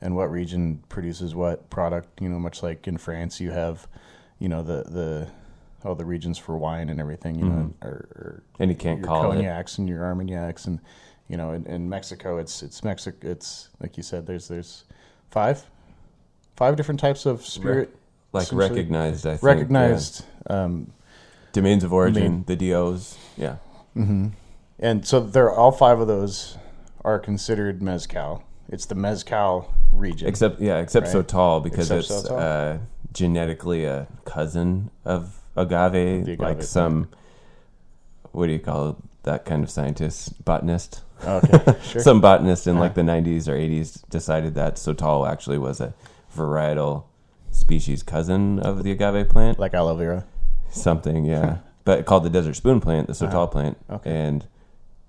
[0.00, 2.20] and what region produces what product.
[2.20, 3.86] You know, much like in France, you have,
[4.38, 5.28] you know, the the
[5.86, 7.38] all the regions for wine and everything.
[7.38, 10.80] You know, are, are And you can't your call it cognacs and your armagnacs and
[11.28, 13.28] you know, in, in Mexico, it's it's Mexico.
[13.28, 14.84] It's like you said, there's there's
[15.30, 15.64] five
[16.56, 17.94] five different types of spirit
[18.32, 19.26] like recognized.
[19.26, 20.24] I think recognized.
[20.48, 20.92] Um,
[21.52, 23.16] domains of origin, the DOs.
[23.36, 23.56] Yeah,
[24.78, 26.56] And so they're all five of those
[27.04, 28.42] are considered mezcal.
[28.68, 30.28] It's the mezcal region.
[30.28, 32.38] except yeah, except Sotol because Except it's Sotol.
[32.38, 32.78] uh,
[33.12, 36.64] genetically a cousin of agave, agave like plant.
[36.64, 37.08] some.
[38.32, 40.44] What do you call that kind of scientist?
[40.44, 41.02] Botanist.
[41.24, 42.02] okay, sure.
[42.02, 45.94] Some botanist in like the 90s or 80s decided that Sotol actually was a
[46.36, 47.04] varietal
[47.50, 49.58] species cousin of the agave plant.
[49.58, 50.26] like aloe vera.
[50.68, 51.58] Something, yeah.
[51.84, 53.78] but called the desert spoon plant, the Sotol plant.
[53.88, 53.96] Uh-huh.
[53.96, 54.10] Okay.
[54.10, 54.46] And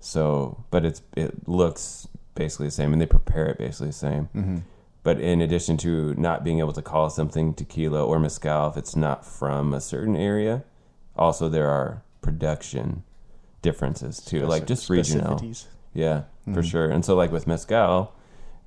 [0.00, 4.28] so, but it's it looks basically the same, and they prepare it basically the same.
[4.34, 4.58] Mm-hmm.
[5.02, 8.96] But in addition to not being able to call something tequila or mezcal if it's
[8.96, 10.64] not from a certain area,
[11.16, 13.04] also there are production
[13.62, 15.40] differences too, like just regional.
[15.94, 16.60] Yeah, for Mm-hmm.
[16.62, 16.90] sure.
[16.90, 18.14] And so, like with mezcal,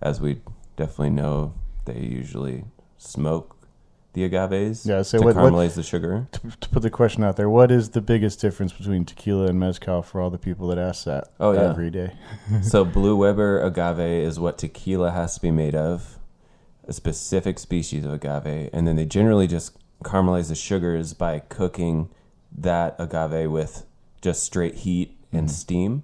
[0.02, 0.42] as we
[0.78, 1.54] definitely know,
[1.86, 2.66] they usually
[2.98, 3.56] smoke
[4.14, 6.28] the agaves Yeah, so to what- what- caramelize the sugar.
[6.34, 9.60] To, to put the question out there, what is the biggest difference between tequila and
[9.60, 11.70] mezcal for all the people that ask that Oh, yeah.
[11.70, 12.14] every day?
[12.62, 16.20] so, Blue Weber agave is what tequila has to be made of,
[16.88, 22.10] a specific species of agave, and then they generally just caramelize the sugars by cooking
[22.58, 23.86] that agave with
[24.22, 26.04] just straight heat and steam.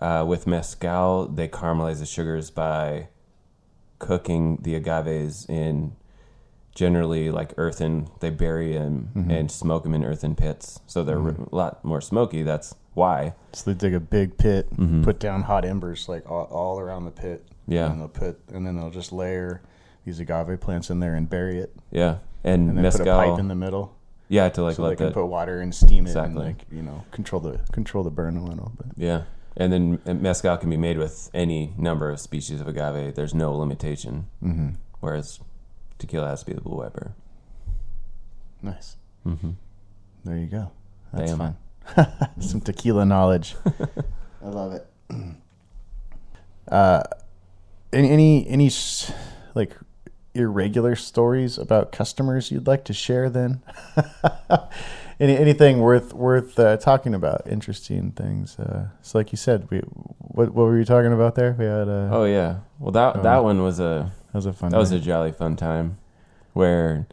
[0.00, 3.08] Uh, with mezcal, they caramelize the sugars by
[3.98, 5.92] cooking the agaves in
[6.74, 8.08] generally like earthen.
[8.20, 12.42] They bury them and smoke them in earthen pits, so they're a lot more smoky.
[12.42, 13.34] That's why.
[13.52, 15.02] So they dig a big pit, Mm-hmm.
[15.02, 17.44] put down hot embers like all, all around the pit.
[17.68, 17.90] Yeah.
[17.92, 19.62] and they'll put, and then they'll just layer
[20.04, 23.04] these agave plants in there and bury it, Yeah, and, and then mezcal.
[23.04, 23.94] put a pipe in the middle
[24.30, 26.46] yeah, to like so they can put water and steam it Exactly.
[26.46, 28.92] and like you know control the control the burn a little bit.
[28.96, 29.22] yeah,
[29.56, 33.14] and then mezcal can be made with any number of species of agave.
[33.14, 34.26] There's no limitation.
[34.42, 34.68] Mm-hmm.
[35.00, 35.40] Whereas
[35.98, 37.12] tequila has to be the Blue Weber.
[38.62, 38.96] Nice.
[39.26, 39.50] Mm-hmm.
[40.24, 40.70] There you go.
[41.12, 41.56] That's Bam.
[41.96, 42.30] fun.
[42.40, 43.56] Some tequila knowledge.
[44.44, 44.86] I love it.
[46.70, 47.02] Uh,
[47.92, 48.70] any any any
[49.54, 49.76] like
[50.34, 53.28] irregular stories about customers you'd like to share?
[53.30, 53.62] Then,
[55.20, 57.46] any anything worth worth uh, talking about?
[57.46, 58.58] Interesting things.
[58.58, 59.78] Uh, so, like you said, we
[60.18, 61.54] what what were you talking about there?
[61.58, 64.70] We had uh, Oh yeah, well that that one was a that was a fun.
[64.70, 65.98] that was a jolly fun time,
[66.52, 67.06] where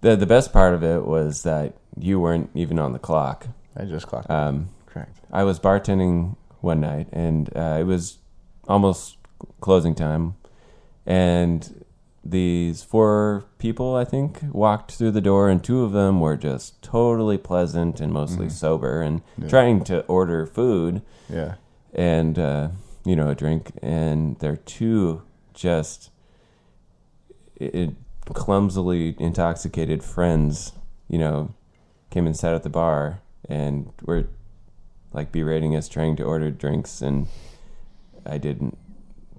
[0.00, 3.48] the the best part of it was that you weren't even on the clock.
[3.76, 4.30] I just clocked.
[4.30, 5.16] Um, Correct.
[5.30, 8.18] I was bartending one night, and uh, it was
[8.66, 9.17] almost
[9.60, 10.34] closing time,
[11.06, 11.84] and
[12.24, 16.82] these four people, I think, walked through the door, and two of them were just
[16.82, 21.54] totally pleasant and mostly sober, and trying to order food Yeah.
[21.94, 22.68] and uh,
[23.04, 25.22] you know a drink, and their two
[25.54, 26.10] just
[27.56, 27.90] it,
[28.34, 30.72] clumsily intoxicated friends,
[31.08, 31.54] you know,
[32.10, 34.26] came and sat at the bar and were
[35.12, 37.26] like berating us trying to order drinks, and
[38.26, 38.76] I didn't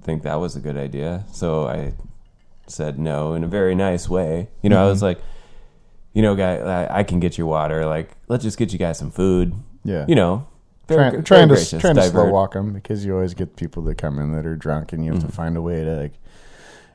[0.09, 1.93] think that was a good idea, so I
[2.67, 4.49] said no in a very nice way.
[4.63, 5.19] You know, I was like,
[6.13, 7.85] you know, guy, I, I can get you water.
[7.85, 9.53] Like, let's just get you guys some food.
[9.83, 10.05] Yeah.
[10.07, 10.47] You know,
[10.87, 13.55] very, Trying, very trying to gracious, trying to slow walk them because you always get
[13.55, 15.21] people that come in that are drunk and you Mm-hmm.
[15.21, 16.13] have to find a way to like.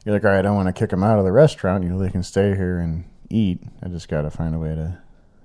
[0.04, 1.82] You're like, all right, I don't want to kick them out of the restaurant.
[1.84, 3.60] You know, they can stay here and eat.
[3.82, 4.98] I just got to find a way to,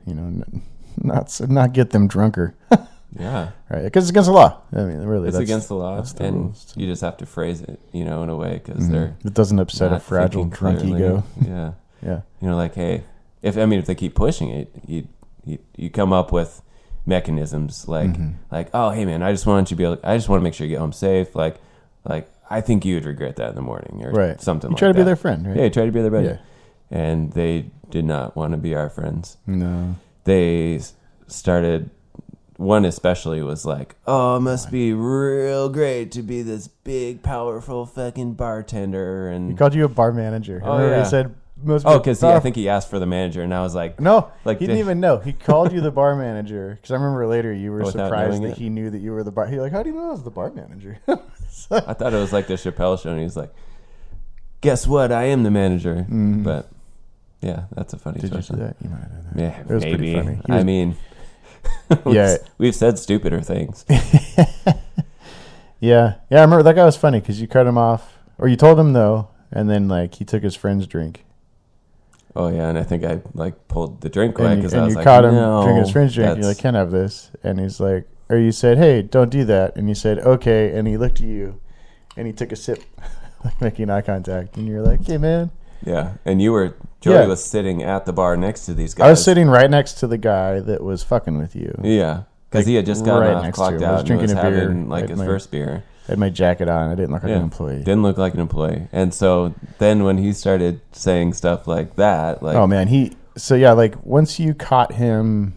[0.05, 0.43] you know,
[0.97, 2.55] not not get them drunker,
[3.17, 3.51] Yeah.
[3.69, 3.83] right?
[3.83, 4.61] Because it's against the law.
[4.73, 6.73] I mean, really, it's against the law, the and rules.
[6.75, 8.91] you just have to phrase it, you know, in a way because Mhm.
[8.91, 10.99] they're It doesn't upset a fragile drunk clearly.
[10.99, 11.23] ego.
[11.45, 11.71] Yeah,
[12.03, 13.03] Yeah, you know, like hey,
[13.41, 15.07] if I mean, if they keep pushing it, you
[15.45, 16.61] you, you come up with
[17.05, 18.31] mechanisms like Mm-hmm.
[18.51, 20.43] like oh hey man, I just want you to be able, I just want to
[20.43, 21.35] make sure you get home safe.
[21.35, 21.59] Like
[22.07, 24.39] like I think you would regret that in the morning or right.
[24.41, 24.71] something.
[24.71, 24.85] Like that.
[24.85, 25.55] You like try to be their friend, right?
[25.57, 26.37] Yeah, you try to be their buddy, Yeah.
[26.91, 29.37] and they did not want to be our friends.
[29.47, 29.95] No.
[30.25, 30.79] they
[31.27, 31.89] started
[32.59, 37.85] one especially was like oh it must be real great to be this big powerful
[37.85, 40.61] fucking bartender And He called you a bar manager.
[40.61, 41.03] Oh, Remember yeah.
[41.05, 43.73] he said most oh because i think he asked for the manager and i was
[43.75, 45.19] like No, Like he didn't even know.
[45.19, 48.51] He called you the bar manager because I remember later you were Without surprised that
[48.51, 48.57] it?
[48.57, 49.47] he knew that you were the bar.
[49.47, 50.99] He like, how do you know I was the bar manager?
[51.07, 53.53] i thought it was like the chappelle show and he's like
[54.61, 56.69] guess what i am the manager but
[57.41, 58.21] yeah that's a funny Mm.
[58.21, 58.75] Did you see that?
[58.81, 59.41] You might have done that.
[59.41, 60.41] yeah It was pretty maybe funny.
[60.47, 60.95] He i mean
[62.05, 62.37] Yeah.
[62.57, 63.85] we've said stupider things
[65.79, 66.39] Yeah, yeah.
[66.39, 68.91] I remember that guy was funny because you cut him off, or you told him
[68.91, 71.23] no, and then like he took his friend's drink,
[72.35, 74.95] oh yeah and i think i like pulled the drink away because i was you
[74.97, 76.37] like caught him no, drinking his friend's drink.
[76.37, 79.75] You're like, can't have this, and he's like, or you said, hey, don't do that,
[79.77, 81.59] and you said, okay, and he looked at you,
[82.17, 82.83] and he took a sip,
[83.45, 85.49] like making eye contact, and you're like, hey man,
[85.85, 87.25] Yeah, and you were Joey Yeah.
[87.27, 89.05] was sitting at the bar next to these guys.
[89.05, 91.73] I was sitting right next to the guy that was fucking with you.
[91.83, 93.83] Yeah, because he had just gotten right off, next to clocked him.
[93.83, 95.83] I was out, and drinking was a beer having like at his my- first beer.
[96.07, 96.89] I had my jacket on.
[96.89, 97.77] I didn't look like an employee.
[97.83, 98.87] didn't look like an employee.
[98.91, 103.15] And so then when he started saying stuff like that, like oh man, he.
[103.37, 105.53] So yeah, like once you caught him,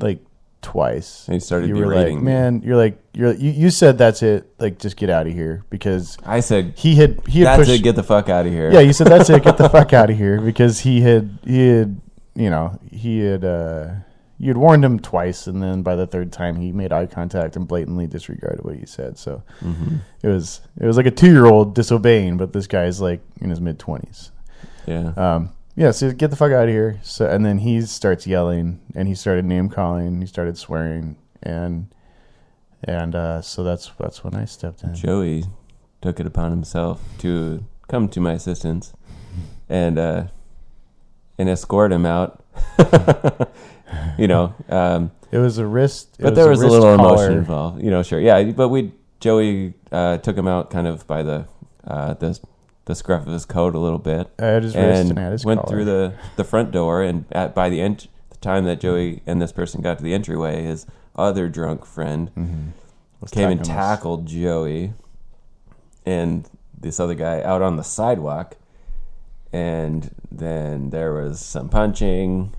[0.00, 0.20] like
[0.66, 2.16] twice, he started you were like, me.
[2.16, 4.52] man, you're like, you're you, you said that's it.
[4.58, 7.80] Like just get out of here because I said, he had he had "That's pushed.
[7.80, 9.42] it, get the fuck out of here." yeah, you said that's it.
[9.44, 12.00] Get the fuck out of here because he had he had
[12.34, 13.90] you know he had uh
[14.38, 17.56] you had warned him twice and then by the third time he made eye contact
[17.56, 19.16] and blatantly disregarded what you said.
[19.18, 20.00] So Mhm.
[20.22, 23.50] it was it was like a two year old disobeying, but this guy's like in
[23.50, 24.30] his mid twenties.
[24.86, 25.12] yeah.
[25.16, 26.98] Um, yeah, so get the fuck out of here.
[27.02, 30.20] So and then he starts yelling and he started name calling.
[30.20, 31.88] He started swearing and
[32.82, 34.94] and uh, so that's that's when I stepped in.
[34.94, 35.44] Joey
[36.00, 38.92] took it upon himself to come to my assistance
[39.68, 40.24] and uh,
[41.38, 42.42] and escort him out.
[44.18, 47.14] you know, um, It was a wrist, but there was a wrist little collar.
[47.14, 47.82] emotion involved.
[47.82, 48.42] You know, sure, yeah.
[48.44, 51.46] But we Joey uh, took him out kind of by the
[51.86, 52.38] uh, the
[52.86, 55.14] the scruff of his coat a little bit, I had and
[55.44, 55.68] went collar.
[55.68, 57.02] through the the front door.
[57.02, 60.14] And at by the ent- the time that Joey and this person got to the
[60.14, 62.70] entryway, his other drunk friend Mhm.
[63.32, 63.66] Came and tackling us.
[63.68, 64.92] tackled Joey
[66.04, 68.56] and this other guy out on the sidewalk.
[69.52, 72.52] And then there was some punching,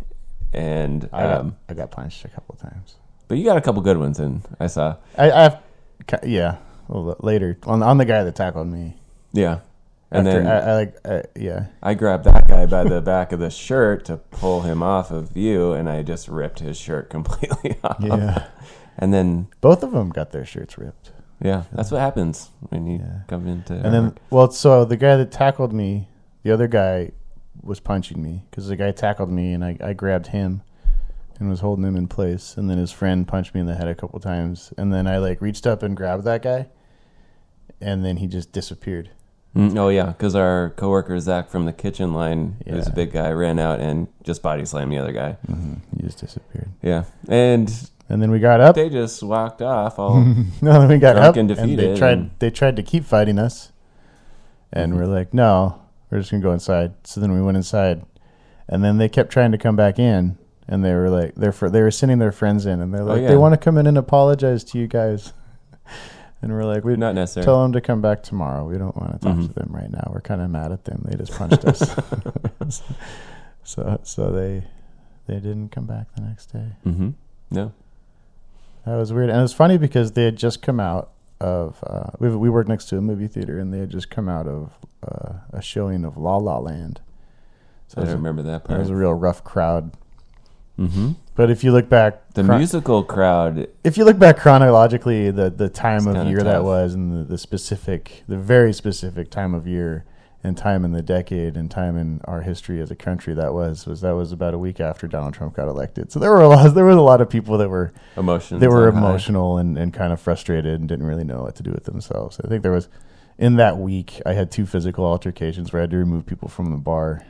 [0.53, 2.95] and I got, um, I got punched a couple of times.
[3.27, 5.57] but you got a couple good ones and I saw, I, I've,
[6.23, 6.57] yeah,
[6.89, 8.97] later on on the guy that tackled me.
[9.33, 9.59] yeah.
[10.09, 13.33] And After, then I, I, I like, uh, yeah, grabbed that guy by the back
[13.33, 17.09] of the shirt to pull him off of you, and I just ripped his shirt
[17.15, 17.97] completely off.
[17.99, 18.47] yeah.
[18.97, 21.11] And then, Both of them got their shirts ripped.
[21.41, 23.19] yeah, that's what happens when you Yeah.
[23.27, 23.73] come into.
[23.73, 26.07] And then, well, so the guy that tackled me,
[26.43, 27.11] the other guy
[27.61, 30.61] was punching me because the guy tackled me and I, I grabbed him
[31.39, 32.55] and was holding him in place.
[32.57, 34.73] And then his friend punched me in the head a couple times.
[34.77, 36.67] And then I like reached up and grabbed that guy.
[37.81, 39.09] And then he just disappeared.
[39.57, 43.31] Mm, oh yeah, because our coworker Zach from the kitchen line, who's a big guy,
[43.31, 45.31] ran out and just body slammed the other guy.
[45.47, 46.69] hmm He just disappeared.
[46.83, 47.67] Yeah, and
[48.07, 48.75] And then we got up.
[48.75, 49.97] they just walked off.
[49.97, 50.23] All
[50.61, 52.17] no, then we got up and and, they tried.
[52.19, 53.71] and- They tried to keep fighting us,
[54.71, 54.97] and Mhm.
[54.97, 55.81] we're like, no,
[56.11, 56.93] we're just gonna go inside.
[57.03, 58.03] So then we went inside,
[58.69, 60.37] and then they kept trying to come back in,
[60.67, 63.21] and they were like, they're they were sending their friends in, and they're like, Oh,
[63.23, 63.27] yeah.
[63.29, 65.33] they want to come in and apologize to you guys.
[66.41, 67.43] and we're like, we Not necessary.
[67.45, 68.65] tell them to come back tomorrow.
[68.67, 69.47] We don't want to talk Mhm.
[69.47, 70.09] to them right now.
[70.13, 71.01] We're kind of mad at them.
[71.05, 71.95] They just punched us.
[73.63, 74.63] so so they
[75.27, 76.67] they didn't come back the next day.
[76.85, 77.09] Mm-hmm.
[77.51, 77.73] No.
[78.85, 81.11] That was weird, and it was funny because they had just come out
[81.41, 84.29] of uh, we we worked next to a movie theater, and they had just come
[84.29, 84.77] out of
[85.07, 87.01] uh, a showing of La La Land.
[87.87, 88.77] So I don't remember that part.
[88.77, 89.91] it was a real rough crowd.
[90.79, 91.11] mm-hmm.
[91.37, 93.67] But if you look back, The chron- musical crowd.
[93.83, 97.37] if you look back chronologically, the the time of year that was, and the, the
[97.37, 100.03] specific, the very specific time of year,
[100.43, 103.85] and time in the decade, and time in our history as a country that was
[103.85, 106.11] was that was about a week after Donald Trump got elected.
[106.11, 108.59] So there were a lot, there was a lot of people that were Emotions.
[108.59, 111.71] they were emotional and, and kind of frustrated and didn't really know what to do
[111.71, 112.39] with themselves.
[112.43, 112.89] I think there was
[113.37, 116.71] in that week I had two physical altercations where I had to remove people from
[116.71, 117.21] the bar.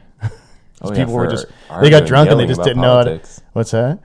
[0.81, 1.47] Oh, people were just-
[1.81, 3.41] they got drunk and they just didn't know how to- politics.
[3.53, 3.99] What's that?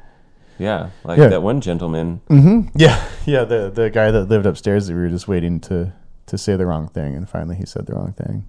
[0.59, 1.29] Yeah, like Yeah.
[1.29, 2.21] that one gentleman.
[2.31, 2.69] Mm-hmm.
[2.77, 3.45] Yeah, yeah.
[3.45, 5.93] The the guy that lived upstairs that we were just waiting to
[6.27, 8.45] to say the wrong thing, and finally he said the wrong thing,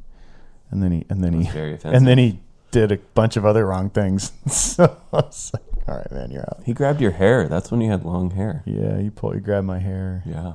[0.69, 2.39] and then he and then he very and then he
[2.71, 4.31] did a bunch of other wrong things.
[4.47, 6.61] so I was like, all right, man, you're out.
[6.65, 7.47] He grabbed your hair.
[7.47, 8.61] That's when you had long hair.
[8.65, 10.53] Yeah, you pull, you grab my hair, Yeah.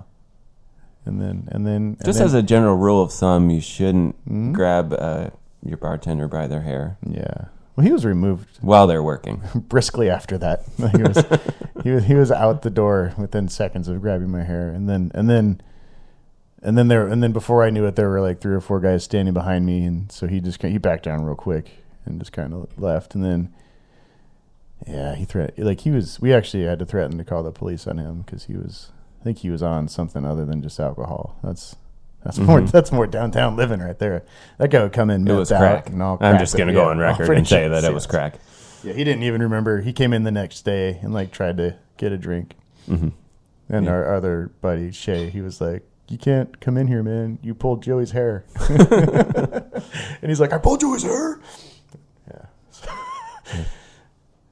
[1.07, 4.15] and then and then and Just then, as a general rule of thumb, you shouldn't
[4.29, 4.53] Mhm.
[4.53, 5.31] grab uh,
[5.65, 7.47] your bartender by their hair yeah.
[7.79, 9.41] Well, he was removed while they're working.
[9.55, 10.65] briskly after that.
[10.97, 11.25] he was
[11.85, 15.13] he was he was out the door within seconds of grabbing my hair, and then
[15.15, 15.61] and then
[16.61, 18.81] and then there and then before I knew it, there were like three or four
[18.81, 21.71] guys standing behind me, and so he just he backed down real quick
[22.05, 23.55] and just kind of left, and then
[24.85, 26.19] yeah, he threat like he was.
[26.19, 28.91] We actually had to threaten to call the police on him because he was.
[29.21, 31.39] I think he was on something other than just alcohol.
[31.45, 31.77] That's.
[32.25, 32.61] That's more.
[32.61, 32.71] Mhm.
[32.71, 34.25] That's more downtown living right there.
[34.59, 35.27] That guy would come in.
[35.27, 35.89] It was crack.
[35.91, 38.35] And all I'm just gonna Yeah, go on record and say that it was crack.
[38.83, 39.81] Yeah, he didn't even remember.
[39.81, 42.55] He came in the next day and like tried to get a drink.
[42.87, 43.09] hmm
[43.71, 43.93] And Yeah.
[43.93, 47.39] our other buddy Shay, he was like, "You can't come in here, man.
[47.43, 49.73] You pulled Joey's hair." and
[50.23, 51.39] he's like, "I pulled Joey's hair."
[52.31, 52.45] Yeah.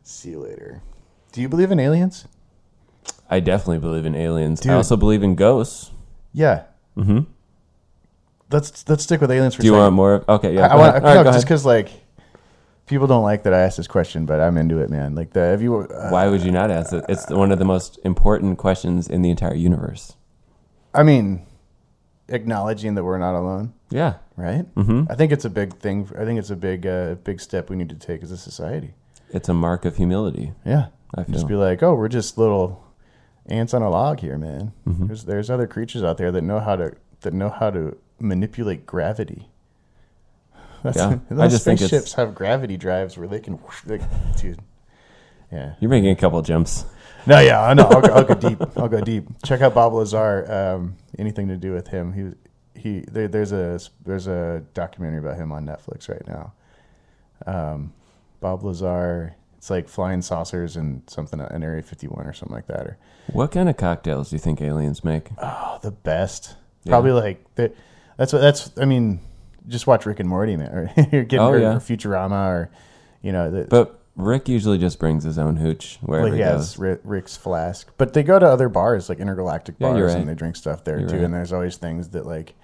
[0.03, 0.83] See you later.
[1.33, 2.27] Do you believe in aliens?
[3.29, 4.61] I definitely believe in aliens.
[4.61, 4.73] Dude.
[4.73, 5.91] I also believe in ghosts.
[6.33, 6.63] Yeah.
[6.95, 7.21] hmm
[8.51, 9.83] Let's let's stick with aliens for Do you a second.
[9.85, 10.37] want more?
[10.37, 10.63] Okay, yeah.
[10.63, 11.03] I, I go want ahead.
[11.03, 11.45] no, right, go just ahead.
[11.45, 11.89] because like
[12.87, 15.15] people don't like that I asked this question, but I'm into it, man.
[15.15, 15.79] Like the have you?
[15.79, 17.05] Uh, Why would you not ask it?
[17.09, 20.15] It's one of the most important questions in the entire universe.
[20.95, 21.45] I mean,
[22.29, 24.15] acknowledging that we're not alone, Yeah.
[24.37, 24.65] right?
[24.75, 26.09] hmm I think it's a big thing.
[26.19, 28.95] I think it's a big, uh, big step we need to take as a society.
[29.31, 30.53] It's a mark of humility.
[30.65, 31.35] Yeah, I feel.
[31.35, 32.83] just be like, oh, we're just little
[33.47, 34.73] ants on a log here, man.
[34.89, 35.09] Mhm.
[35.09, 36.93] There's there's other creatures out there that know how to
[37.23, 39.49] that know how to manipulate gravity.
[40.83, 44.01] That's, Yeah, those I just think it's- spaceships have gravity drives where they can, they,
[44.37, 44.61] dude.
[45.53, 45.75] Yeah.
[45.81, 46.85] You're making a couple jumps.
[47.27, 47.85] No, yeah, I know.
[47.85, 48.63] I'll, go- I'll go deep.
[48.77, 49.25] I'll go deep.
[49.45, 50.51] Check out Bob Lazar.
[50.51, 52.13] Um, anything to do with him?
[52.13, 52.35] He was
[52.75, 53.01] he.
[53.01, 56.53] There, there's a there's a documentary about him on Netflix right now.
[57.47, 57.93] Um,
[58.41, 59.35] Bob Lazar.
[59.59, 62.87] It's like flying saucers and something in Area 51 or something like that.
[62.87, 62.99] Or
[63.33, 65.31] What kind of cocktails do you think aliens make?
[65.39, 66.55] oh, the best.
[66.85, 66.91] Yeah.
[66.91, 67.73] Probably like the,
[68.17, 68.71] that's what that's.
[68.79, 69.21] I mean,
[69.69, 70.69] just watch Rick and Morty, man.
[70.73, 71.77] Or you're getting Oh, or, yeah.
[71.77, 72.71] or Futurama, or
[73.23, 76.79] you know, the, But Rick usually just brings his own hooch wherever Well, he goes.
[76.79, 80.35] Ri- Rick's flask, but they go to other bars like intergalactic bars you're and they
[80.35, 81.17] drink stuff there You're too.
[81.17, 81.25] right.
[81.25, 82.55] And there's always things that like,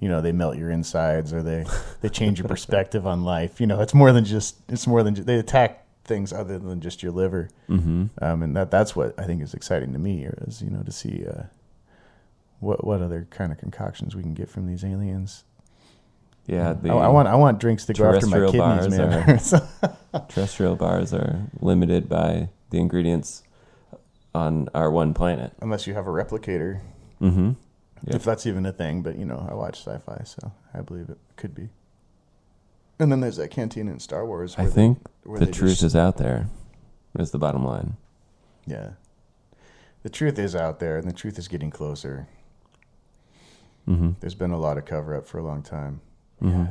[0.00, 1.64] you know, they melt your insides or they
[2.02, 3.60] they change your perspective on life.
[3.60, 6.80] You know, it's more than just it's more than ju- they attack things other than
[6.80, 7.48] just your liver.
[7.68, 10.82] hmm Um, and that that's what I think is exciting to me is you know
[10.82, 11.44] to see uh,
[12.60, 15.44] what what other kind of concoctions we can get from these aliens.
[16.46, 18.88] Yeah, the I, I want I want drinks to go after my kidneys,
[19.52, 19.68] man.
[20.28, 23.42] terrestrial bars are limited by the ingredients
[24.34, 25.52] on our one planet.
[25.60, 26.80] Unless you have a replicator.
[27.18, 27.52] hmm
[28.06, 28.16] Yeah.
[28.16, 29.02] if that's even a thing.
[29.02, 31.68] But you know, I watch sci-fi, so I believe it could be.
[32.98, 34.54] And then there's that canteen in Star Wars.
[34.56, 36.48] I where they- think where the truth just- is out there.
[37.18, 37.96] Is the bottom line.
[38.64, 38.90] yeah,
[40.02, 42.28] the truth is out there, and the truth is getting closer.
[43.88, 46.00] Hmm There's been a lot of cover up for a long time.
[46.40, 46.64] hmm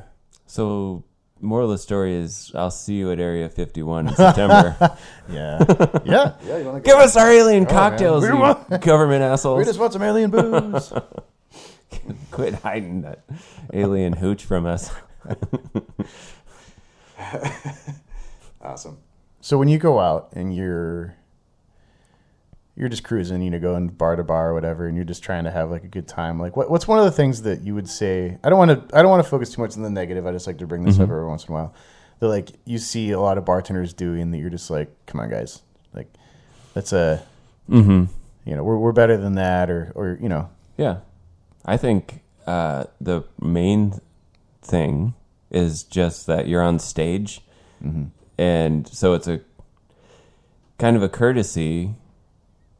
[0.45, 1.03] So,
[1.41, 4.75] moral of the story is, I'll see you at Area 51 in September.
[5.29, 5.57] Yeah,
[6.05, 6.57] yeah, yeah.
[6.57, 9.57] You want to Give us our alien All right, cocktails, you want- government assholes.
[9.59, 10.93] We just want some alien booze.
[12.31, 13.23] Quit hiding that
[13.73, 14.89] alien hooch from us.
[18.61, 18.99] awesome.
[19.41, 21.16] So when you go out and you're
[22.77, 25.45] you're just cruising, you know, going bar to bar or whatever, and you're just trying
[25.45, 26.39] to have like a good time.
[26.39, 28.37] Like, what, what's one of the things that you would say?
[28.43, 28.95] I don't want to.
[28.97, 30.27] I don't want to focus too much on the negative.
[30.27, 31.73] I just like to bring this up every once in a while.
[32.19, 34.37] That like you see a lot of bartenders doing that.
[34.37, 35.61] You're just like, come on, guys.
[35.93, 36.07] Like,
[36.73, 37.23] that's a
[37.67, 38.05] hmm
[38.45, 40.99] you know, we're we're better than that, or or you know, Yeah.
[41.65, 43.99] I think uh, the main
[44.61, 45.15] thing
[45.51, 47.41] is just that you're on stage,
[48.37, 49.41] and so it's a
[50.77, 51.95] kind of a courtesy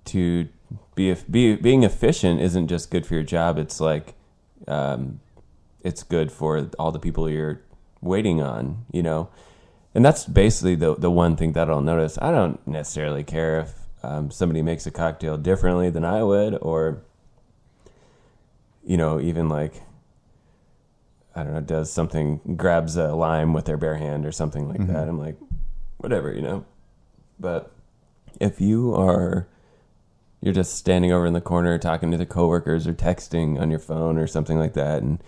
[0.08, 0.48] to
[0.96, 3.58] be, be being efficient isn't just good for your job.
[3.58, 4.16] It's like
[4.68, 5.20] um,
[5.82, 7.62] it's good for all the people you're
[8.02, 9.30] waiting on, you know.
[9.96, 12.18] And that's basically the the one thing that I'll notice.
[12.22, 17.02] I don't necessarily care if um, somebody makes a cocktail differently than I would, or
[18.86, 19.82] you know, even like
[21.36, 24.88] I don't know, does something grabs a lime with their bare hand or something like
[24.88, 25.08] that.
[25.08, 25.38] I'm like,
[25.98, 26.66] whatever, you know.
[27.40, 27.72] But
[28.40, 29.48] if you are
[30.42, 33.80] you're just standing over in the corner talking to the coworkers or texting on your
[33.80, 35.22] phone or something like that and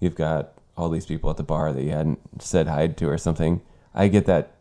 [0.00, 3.18] you've got all these people at the bar that you hadn't said hi to or
[3.18, 3.60] something.
[3.94, 4.52] I get that.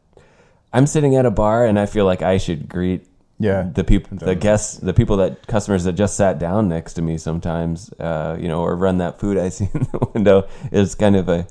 [0.72, 3.06] I'm sitting at a bar and i feel like i should greet
[3.39, 3.70] Yeah.
[3.74, 7.18] the people the guests the people that customers that just sat down next to me
[7.18, 10.48] sometimes uh, you know or run that food i see in the window.
[10.72, 11.46] Is kind of a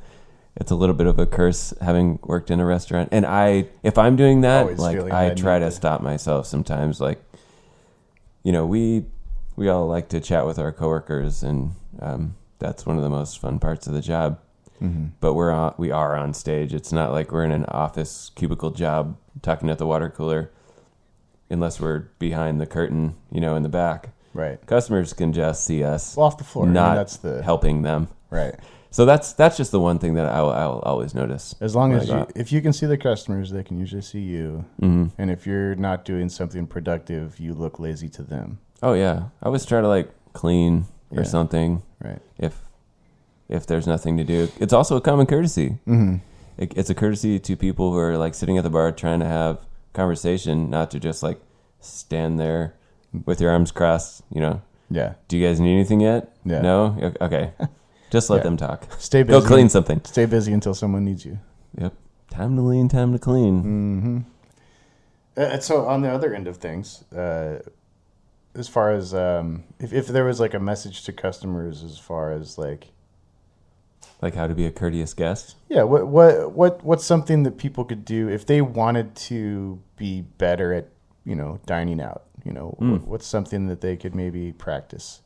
[0.56, 3.08] it's a little bit of a curse having worked in a restaurant.
[3.12, 7.00] And i if i'm doing that Always like i try to to- stop myself sometimes
[7.00, 7.22] like
[8.42, 9.04] you know we
[9.56, 13.38] we all like to chat with our coworkers and um, that's one of the most
[13.38, 14.38] fun parts of the job
[14.80, 15.08] Mm-hmm.
[15.20, 18.72] but we're on, we are on stage it's not like we're in an office cubicle
[18.72, 20.50] job talking at the water cooler
[21.50, 24.64] unless we're behind the curtain you know in the back Right.
[24.66, 26.64] customers can just see us Well, off the floor.
[26.64, 28.56] I mean, not that's the helping them right.
[28.92, 32.08] So that's that's just the one thing that I'll, I'll always notice As long as
[32.08, 34.64] you, if you can see the customers, they can usually see you.
[34.80, 35.10] Mhm.
[35.18, 38.58] And if you're not doing something productive, you look lazy to them.
[38.82, 41.28] oh yeah i always try to like clean or Yeah.
[41.36, 42.22] something Right.
[42.38, 42.54] if
[43.48, 44.48] if there's nothing to do.
[44.64, 45.68] It's also a common courtesy.
[45.86, 46.16] Mm-hmm.
[46.62, 49.26] It, it's a courtesy to people who are like sitting at the bar trying to
[49.28, 49.58] have
[49.92, 51.38] conversation, not to just like
[51.80, 52.74] stand there
[53.26, 54.22] with your arms crossed.
[54.34, 55.14] You know, Yeah.
[55.28, 56.34] do you guys need anything yet?
[56.44, 56.62] Yeah.
[56.62, 57.12] No.
[57.20, 57.52] Okay.
[58.12, 58.42] Just let Yeah.
[58.44, 58.86] them talk.
[58.98, 59.40] Stay busy.
[59.40, 60.00] Go clean something.
[60.04, 61.38] Stay busy until someone needs you.
[61.78, 61.94] Yep.
[62.30, 62.88] Time to lean.
[62.88, 63.62] Time to clean.
[63.62, 64.18] Mm-hmm.
[65.36, 67.60] And so on the other end of things, uh,
[68.54, 72.32] as far as um, if if there was like a message to customers, as far
[72.32, 72.88] as like
[74.20, 75.56] Like how to be a courteous guest.
[75.70, 80.20] yeah, what what what what's something that people could do if they wanted to be
[80.36, 80.88] better at
[81.24, 82.24] you know dining out?
[82.44, 82.90] You know, Mm.
[82.92, 85.22] what, what's something that they could maybe practice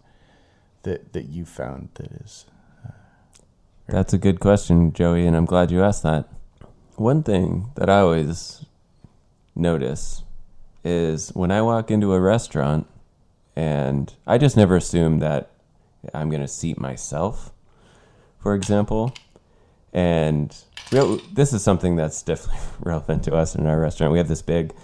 [0.84, 2.46] that that you found that is
[3.88, 6.28] That's a good question, Joey, and I'm glad you asked that.
[6.96, 8.64] One thing that I always
[9.54, 10.22] notice
[10.84, 12.86] is when I walk into a restaurant
[13.54, 15.50] and I just never assume that
[16.12, 17.52] I'm going to seat myself,
[18.38, 19.14] for example.
[19.92, 20.54] And
[20.90, 24.12] we- this is something that's definitely relevant to us in our restaurant.
[24.12, 24.74] We have this big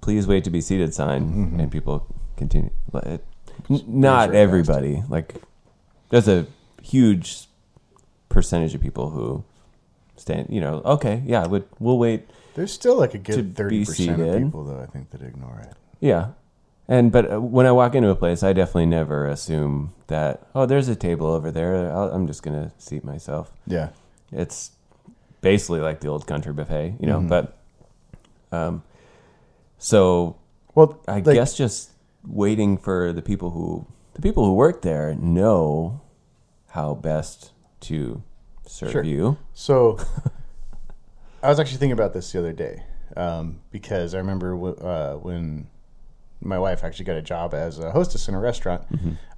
[0.00, 1.60] "Please wait to be seated" sign, mm-hmm.
[1.60, 2.06] and people
[2.36, 2.70] continue.
[2.94, 3.24] It,
[3.68, 5.02] not everybody.
[5.08, 5.34] Like,
[6.10, 6.46] there's a
[6.82, 7.48] huge
[8.30, 9.44] percentage of people who
[10.16, 10.46] stand.
[10.48, 12.28] You know, okay, yeah, would we'll wait.
[12.54, 15.74] there's still like a good thirty percent of people though I think that ignore it.
[16.00, 16.28] Yeah.
[16.88, 20.66] And but uh, when I walk into a place, I definitely never assume that oh,
[20.66, 21.92] there's a table over there.
[21.92, 23.52] I'll, I'm just gonna seat myself.
[23.66, 23.90] Yeah,
[24.32, 24.72] It's
[25.40, 27.20] basically like the old country buffet, you know.
[27.20, 27.28] Mhm.
[27.28, 27.56] But
[28.50, 28.82] um,
[29.78, 30.36] so
[30.74, 31.92] well, I like, guess just
[32.26, 36.00] waiting for the people who the people who work there know
[36.70, 38.22] how best to
[38.66, 39.02] serve Sure.
[39.04, 39.38] you.
[39.54, 39.98] So,
[41.42, 42.82] I was actually thinking about this the other day
[43.16, 45.66] um, because I remember w- uh, when
[46.42, 48.82] my wife actually got a job as a hostess in a restaurant.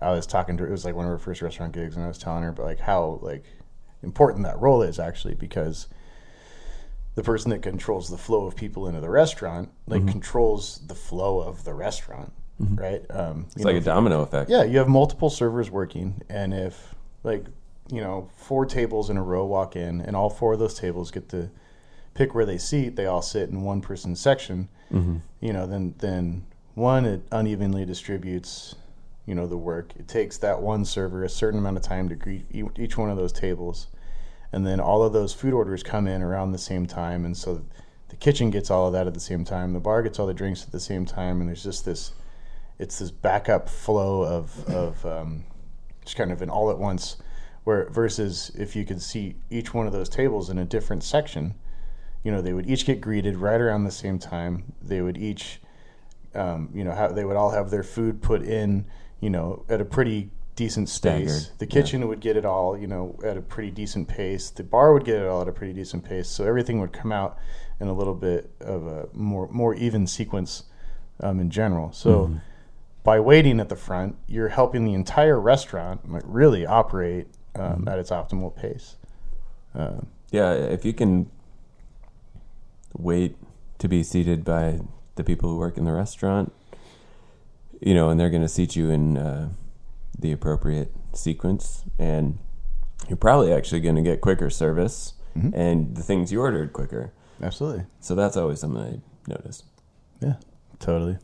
[0.01, 0.69] I was talking to her.
[0.69, 2.67] It was like one of her first restaurant gigs, and I was telling her about
[2.67, 3.45] like how like
[4.03, 5.89] important that role is actually because
[7.15, 11.41] the person that controls the flow of people into the restaurant like controls the flow
[11.41, 13.03] of the restaurant, right?
[13.11, 14.49] Um, It's like a domino effect.
[14.51, 17.45] yeah, you have multiple servers working, and if like
[17.91, 21.11] you know four tables in a row walk in, and all four of those tables
[21.11, 21.51] get to
[22.15, 24.69] pick where they seat, they all sit in one person's section.
[25.41, 28.75] You know, then then one it unevenly distributes.
[29.25, 29.93] You know the work.
[29.97, 33.17] It takes that one server a certain amount of time to greet each one of
[33.17, 33.87] those tables,
[34.53, 37.65] and then all of those food orders come in around the same time, and so
[38.09, 39.73] the kitchen gets all of that at the same time.
[39.73, 42.13] The bar gets all the drinks at the same time, and there's just this
[42.79, 45.45] it's this backup flow of of um,
[46.05, 47.17] just kind of an all at once.
[47.65, 51.55] Where versus if you could see each one of those tables in a different section,
[52.25, 54.73] you know, they would each get greeted right around the same time.
[54.83, 55.61] They would each,
[56.35, 58.87] um, you know, have, they would all have their food put in,
[59.21, 61.51] you know, at a pretty decent space.
[61.59, 61.71] The yeah.
[61.71, 64.51] kitchen would get it all, you know, at a pretty decent pace.
[64.51, 66.29] The bar would get it all at a pretty decent pace.
[66.29, 67.39] So everything would come out
[67.81, 70.65] in a little bit of a more more even sequence
[71.21, 71.93] um, in general.
[71.93, 72.39] So
[73.03, 77.99] by waiting at the front, you're helping the entire restaurant like really operate um, at
[77.99, 78.97] its optimal pace.
[79.75, 81.31] Um, Yeah, if you can
[82.97, 83.37] wait
[83.79, 84.81] to be seated by
[85.17, 86.53] the people who work in the restaurant,
[87.81, 89.49] you know, and they're going to seat you in uh,
[90.19, 92.39] the appropriate sequence, and
[93.09, 95.15] you're probably actually going to get quicker service
[95.55, 97.13] and the things you ordered quicker.
[97.43, 97.87] absolutely.
[98.01, 99.63] So that's always something I notice.
[100.21, 100.35] Yeah,
[100.79, 101.17] totally.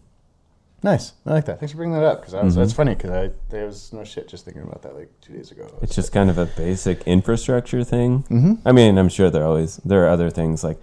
[0.83, 1.13] Nice.
[1.27, 1.59] I like that.
[1.59, 4.45] Thanks for bringing that up because that's funny because I there was no shit just
[4.45, 5.67] thinking about that like two days ago.
[5.83, 8.23] It's just kind of a basic infrastructure thing.
[8.25, 8.55] Mm-hmm.
[8.67, 10.81] I mean, I'm sure there always there are other things like.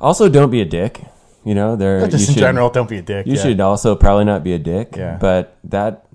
[0.00, 1.00] Also, don't be a dick.
[1.44, 2.06] You know, there.
[2.08, 3.26] just in should- general, don't be a dick.
[3.26, 3.42] You yeah.
[3.42, 4.96] should also probably not be a dick.
[4.96, 5.16] Yeah.
[5.18, 6.06] But that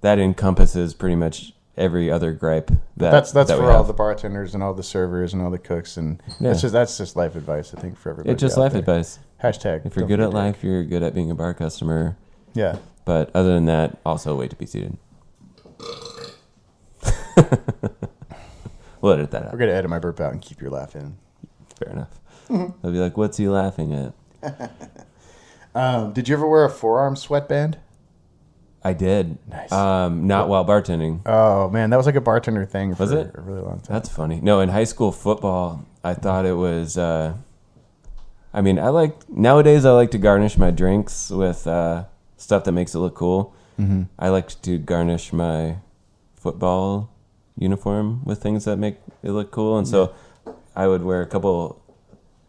[0.00, 4.54] that encompasses pretty much every other gripe that That's that's that for all the bartenders
[4.54, 6.48] and all the servers and all the cooks and Yeah.
[6.48, 8.32] that's just that's just life advice I think for everybody.
[8.32, 8.80] It's just life there.
[8.80, 9.20] advice.
[9.42, 9.86] Hashtag.
[9.86, 12.16] If you're good at life, you're good at being a bar customer.
[12.58, 12.76] Yeah.
[13.04, 14.96] But other than that, also wait to be seated.
[19.00, 19.52] we'll edit that out.
[19.52, 21.16] We're gonna edit my burp out and keep your laugh in.
[21.78, 22.20] Fair enough.
[22.48, 24.70] They'll be like, "What's he laughing at?"
[25.74, 27.78] Um, did you ever wear a forearm sweatband?
[28.82, 29.38] I did.
[29.48, 29.70] Nice.
[29.70, 31.20] Um, not while bartending.
[31.24, 33.30] Oh man, that was like a bartender thing for Was it?
[33.34, 33.94] a really long time.
[33.94, 34.40] That's funny.
[34.40, 36.96] No, in high school football, I thought it was.
[36.98, 37.34] Uh,
[38.52, 39.84] I mean, I like nowadays.
[39.84, 42.04] I like to garnish my drinks with uh,
[42.38, 43.54] stuff that makes it look cool.
[43.78, 44.04] Mm-hmm.
[44.18, 45.76] I like to garnish my
[46.34, 47.10] football
[47.56, 50.14] uniform with things that make it look cool, and so
[50.74, 51.82] I would wear a couple,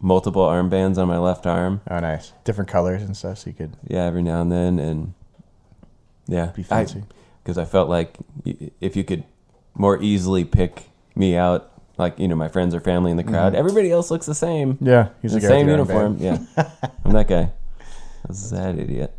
[0.00, 1.82] multiple armbands on my left arm.
[1.90, 2.32] Oh, nice.
[2.44, 5.14] Different colors and stuff, so you could Yeah, every now and then, and
[6.26, 7.02] yeah, be fancy.
[7.42, 8.16] because I felt like
[8.80, 9.24] if you could
[9.74, 10.84] more easily pick
[11.14, 14.26] me out, like you know my friends or family in the crowd, everybody else looks
[14.26, 14.78] the same.
[14.80, 16.16] yeah, he's the the same uniform.
[16.18, 16.38] Yeah,
[17.04, 17.50] I'm that guy.
[18.26, 19.16] That's that idiot.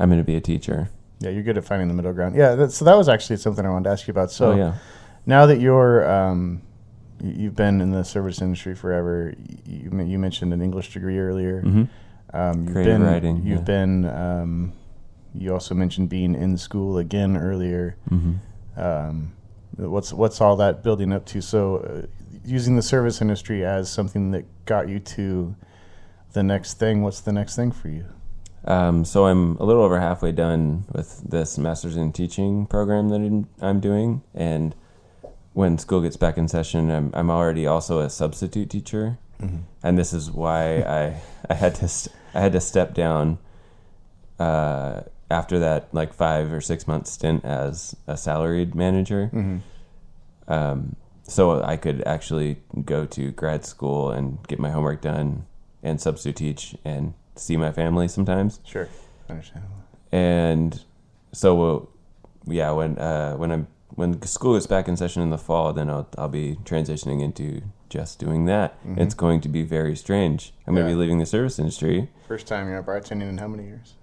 [0.00, 0.10] I love it.
[0.10, 0.88] I'm going to be a teacher.
[1.20, 2.34] Yeah, you're good at finding the middle ground.
[2.36, 4.30] Yeah, that, so that was actually something I wanted to ask you about.
[4.30, 4.74] So oh yeah,
[5.26, 6.62] now that you're um,
[7.22, 9.34] you- you've been in the service industry forever,
[9.66, 11.60] you, you mentioned an English degree earlier.
[11.60, 11.84] hmm
[12.32, 13.64] Um, you've Creative been, writing, You've yeah.
[13.64, 14.04] been.
[14.06, 14.72] Um,
[15.34, 17.96] you also mentioned being in school again earlier.
[18.08, 18.34] hmm
[18.76, 19.32] Um,
[19.76, 21.40] what's what's all that building up to?
[21.42, 22.06] So, uh,
[22.44, 25.54] using the service industry as something that got you to
[26.32, 27.02] the next thing.
[27.02, 28.04] What's the next thing for you?
[28.64, 33.46] Um, so I'm a little over halfway done with this master's in teaching program that
[33.62, 34.74] I'm, doing, and
[35.54, 39.18] when school gets back in session, I'm I'm already also a substitute teacher,
[39.82, 43.38] and this is why I I had to st- I had to step down
[44.38, 45.00] uh,
[45.30, 49.30] after that like five or six month stint as a salaried manager.
[50.48, 55.46] Um, so I could actually go to grad school and get my homework done
[55.82, 58.60] and substitute teach and see my family sometimes.
[58.64, 58.88] Sure,
[59.28, 59.76] understandable.
[60.12, 60.82] And
[61.32, 61.90] so,
[62.46, 65.90] yeah, when uh, when I'm when school is back in session in the fall, then
[65.90, 68.78] I'll I'll be transitioning into just doing that.
[68.96, 70.54] It's going to be very strange.
[70.66, 72.08] I'm going to be leaving the service industry.
[72.28, 73.94] First time you're bartending in how many years?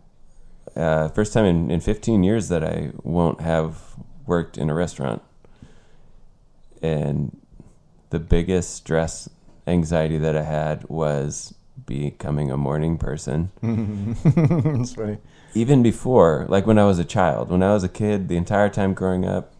[0.75, 3.95] Uh, first time in, in 15 years that I won't have
[4.27, 5.23] worked in a restaurant.
[6.81, 7.35] And
[8.09, 9.29] the biggest stress,
[9.65, 11.55] anxiety that I had was
[11.85, 13.51] becoming a morning person.
[13.61, 15.17] it's funny.
[15.53, 18.69] even before, like when I was a child, when I was a kid, the entire
[18.69, 19.53] time growing up,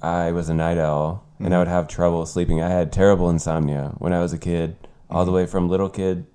[0.00, 1.58] I was a night owl and I mm-hmm.
[1.58, 2.62] would have trouble sleeping.
[2.62, 4.76] I had terrible insomnia when I was a kid,
[5.10, 5.36] all the mm-hmm.
[5.36, 6.26] way from little kid,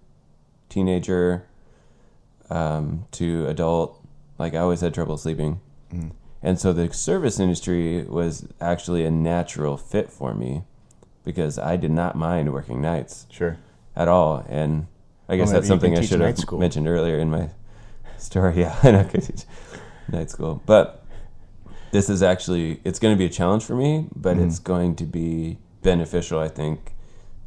[0.69, 1.45] teenager,
[2.49, 3.99] um, to adult.
[4.37, 5.61] Like I always had trouble sleeping.
[5.93, 6.09] Mm-hmm.
[6.41, 10.63] And so the service industry was actually a natural fit for me
[11.23, 13.57] because I did not mind working nights Sure.
[13.95, 14.45] At all.
[14.49, 14.87] And
[15.29, 17.49] I guess maybe that's something I should have mentioned earlier in my
[18.17, 18.55] story.
[18.61, 19.43] Yeah, I know I could teach
[20.09, 21.03] night school, but
[21.91, 24.47] this is actually it's going to be a challenge for me, but Mm-hmm.
[24.47, 26.39] it's going to be beneficial.
[26.39, 26.93] I think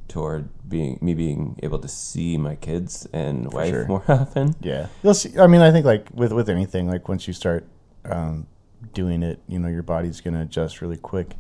[0.09, 3.87] toward being me being able to see my kids and wife sure.
[3.87, 4.55] more often.
[4.61, 5.37] Yeah, you'll see.
[5.39, 7.67] I mean, I think like with with anything, like once you start
[8.05, 8.47] um,
[8.95, 11.35] doing it, you know, your body's gonna adjust really quick.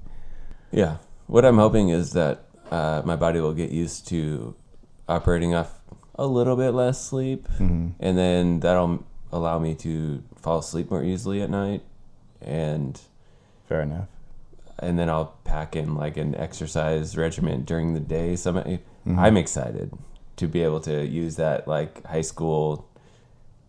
[0.72, 0.96] Yeah.
[1.28, 4.54] What I'm hoping is that uh, my body will get used to
[5.09, 5.78] operating off
[6.16, 7.88] a little bit less sleep, Mm-hmm.
[8.00, 11.82] and then that'll allow me to fall asleep more easily at night,
[12.40, 13.00] and
[13.68, 14.09] Fair enough.
[14.78, 18.36] and then I'll pack in like an exercise regimen during the day.
[18.36, 19.18] So I'm, Mm-hmm.
[19.20, 19.92] I'm excited
[20.36, 22.88] to be able to use that like high school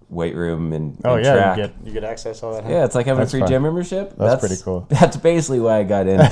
[0.09, 1.57] weight room and, Oh and yeah, track.
[1.57, 2.63] you get you get access all that.
[2.63, 2.69] huh?
[2.69, 3.49] yeah, it's like having That's a free fun.
[3.49, 4.13] gym membership.
[4.17, 4.85] That's pretty cool.
[4.89, 6.23] That's basically why I got into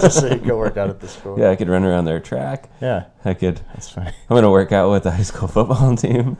[0.00, 0.14] this.
[0.14, 1.38] So you go work out at the school.
[1.38, 2.70] yeah, I could run around their track.
[2.80, 4.12] yeah, I could that's fine.
[4.30, 6.36] I'm gonna work out with the high school football team.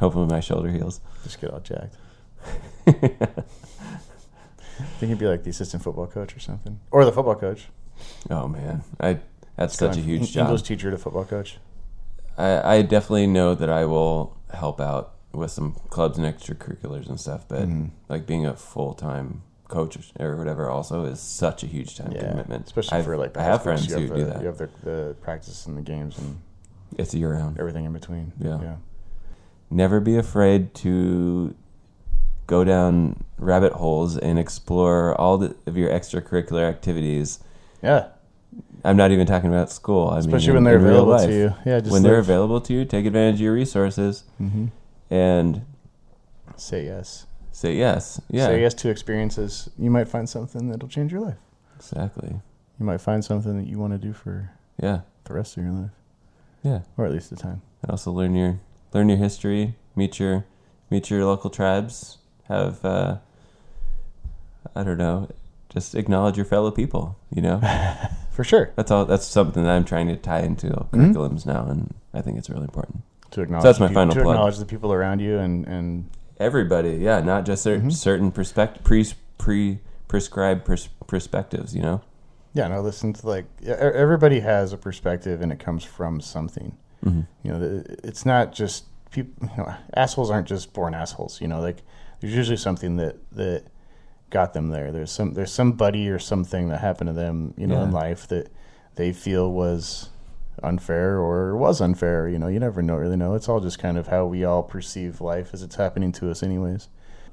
[0.00, 1.00] Hopefully, my shoulder heals.
[1.24, 1.96] Just get all jacked.
[2.86, 7.66] I think he'd be like the assistant football coach or something, or the football coach.
[8.30, 9.18] Oh man, I
[9.56, 10.46] that's such a huge from job.
[10.46, 11.58] English teacher to football coach.
[12.36, 17.20] I, I definitely know that I will help out with some clubs and extracurriculars and
[17.20, 17.86] stuff, but Mm-hmm.
[18.08, 22.30] like being a full time coach or whatever also is such a huge time Yeah,
[22.30, 22.66] commitment.
[22.66, 24.40] especially I've- for like the I have friends you who have do the, that.
[24.40, 26.40] You have the, the practice and the games and
[26.96, 27.58] it's year round.
[27.58, 28.32] everything in between.
[28.40, 28.60] Yeah.
[28.62, 28.76] yeah.
[29.70, 31.54] Never be afraid to
[32.46, 37.40] go down rabbit holes and explore all the, of your extracurricular activities.
[37.82, 38.06] Yeah,
[38.84, 40.08] I'm not even talking about school.
[40.10, 41.26] I especially mean, when they're in real available life.
[41.28, 41.54] to you.
[41.66, 44.66] Yeah, just when they're available to you, take advantage of your resources hmm
[45.10, 45.62] and
[46.56, 47.26] Say yes.
[47.52, 48.20] say yes.
[48.30, 49.68] Yeah, Say yes to experiences.
[49.78, 51.38] You might find something that'll change your life.
[51.76, 52.40] exactly.
[52.78, 55.72] You might find something that you want to do for Yeah, the rest of your
[55.72, 55.90] life,
[56.62, 56.80] yeah.
[56.96, 57.62] or at least the time.
[57.82, 58.60] And also learn your
[58.94, 60.44] learn your history, meet your
[60.90, 63.18] meet your local tribes, have uh,
[64.76, 65.28] I don't know,
[65.68, 67.16] just acknowledge your fellow people.
[67.34, 67.60] You know,
[68.38, 68.70] For sure.
[68.76, 69.04] that's all.
[69.04, 70.94] That's something that I'm trying to tie into Mm-hmm.
[71.10, 73.02] curriculums now, and I think it's really important.
[73.32, 74.34] To acknowledge that's my the, final to plug.
[74.36, 76.08] acknowledge the people around you and and
[76.38, 77.90] Everybody, yeah, not just cer- Mm-hmm.
[77.90, 79.04] certain perspect pre
[79.38, 81.74] pre prescribed pers- perspectives.
[81.74, 82.00] You know,
[82.54, 86.76] yeah, no, listen to like everybody has a perspective and it comes from something.
[87.04, 87.22] mm-hmm.
[87.42, 89.48] You know, it's not just people.
[89.50, 91.40] You know, assholes aren't just born assholes.
[91.40, 91.82] You know, like
[92.20, 93.64] there's usually something that that
[94.30, 94.92] got them there.
[94.92, 97.54] There's some there's somebody or something that happened to them.
[97.56, 98.50] You know, in life that
[98.96, 100.10] they feel was
[100.62, 102.28] unfair or was unfair.
[102.28, 103.34] You know, you never know really know.
[103.34, 106.42] It's all just kind of how we all perceive life as it's happening to us,
[106.42, 106.88] anyways.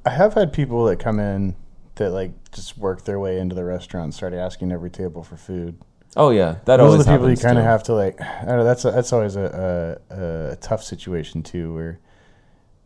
[0.06, 1.56] I have had people that come in
[1.96, 5.38] that like just work their way into the restaurant, and start asking every table for
[5.38, 5.78] food.
[6.16, 8.22] oh yeah, that Those are the people you kind of have to like.
[8.22, 12.00] I don't know, that's a, that's always a, a, a tough situation too, where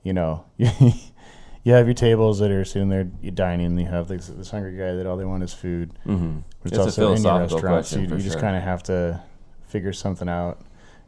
[0.03, 0.45] you know
[1.70, 4.93] you have your tables that are sitting there dining, you have this, this hungry guy
[4.93, 5.91] that all they want is food.
[6.03, 6.43] Mhm.
[6.63, 8.41] But It's a philosophical so question you, you just sure.
[8.41, 9.22] kind of have to
[9.67, 10.57] figure something out.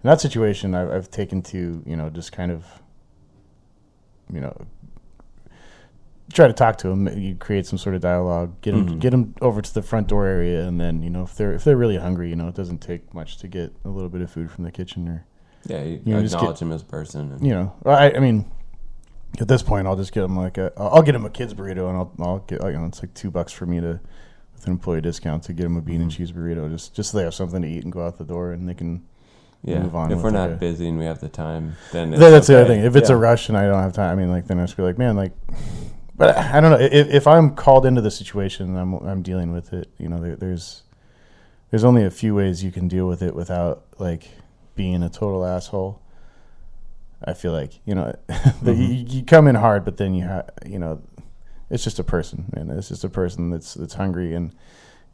[0.04, 2.64] In that situation, I've, I've taken to you know just kind of
[4.32, 4.56] you know
[6.32, 7.08] try to talk to them.
[7.20, 9.00] You create some sort of dialogue, get them Mhm.
[9.00, 11.64] get them over to the front door area, and then you know if they're if
[11.64, 14.30] they're really hungry, you know it doesn't take much to get a little bit of
[14.30, 15.26] food from the kitchen or
[15.66, 17.32] Yeah, you, You know, just acknowledge him as a person.
[17.32, 18.46] And, you know I, I mean.
[19.40, 20.72] At this point, I'll just get them like a.
[20.78, 23.32] I'll get them a kids burrito, and I'll I'll get you know it's like two
[23.32, 24.00] bucks for me to,
[24.54, 26.18] with an employee discount to get them a bean and mm-hmm.
[26.18, 28.52] cheese burrito, just just so they have something to eat and go out the door,
[28.52, 29.06] and they can.
[29.64, 29.84] yeah.
[29.84, 32.48] move on if we're like not a- busy and we have the time, then that's
[32.48, 32.84] the other thing.
[32.84, 34.78] If it's a rush and I don't have time, I mean, like then I just
[34.78, 35.34] be like, man, like.
[36.16, 39.74] But I don't know if, if I'm called into the situation, I'm I'm dealing with
[39.74, 39.90] it.
[39.98, 40.84] You know, there, there's
[41.70, 44.30] there's only a few ways you can deal with it without like
[44.76, 46.01] being a total asshole.
[47.24, 49.08] I feel like you know that you, mm-hmm.
[49.08, 51.02] you come in hard, but then you have you know
[51.70, 54.54] it's just a person, and it's just a person that's that's hungry and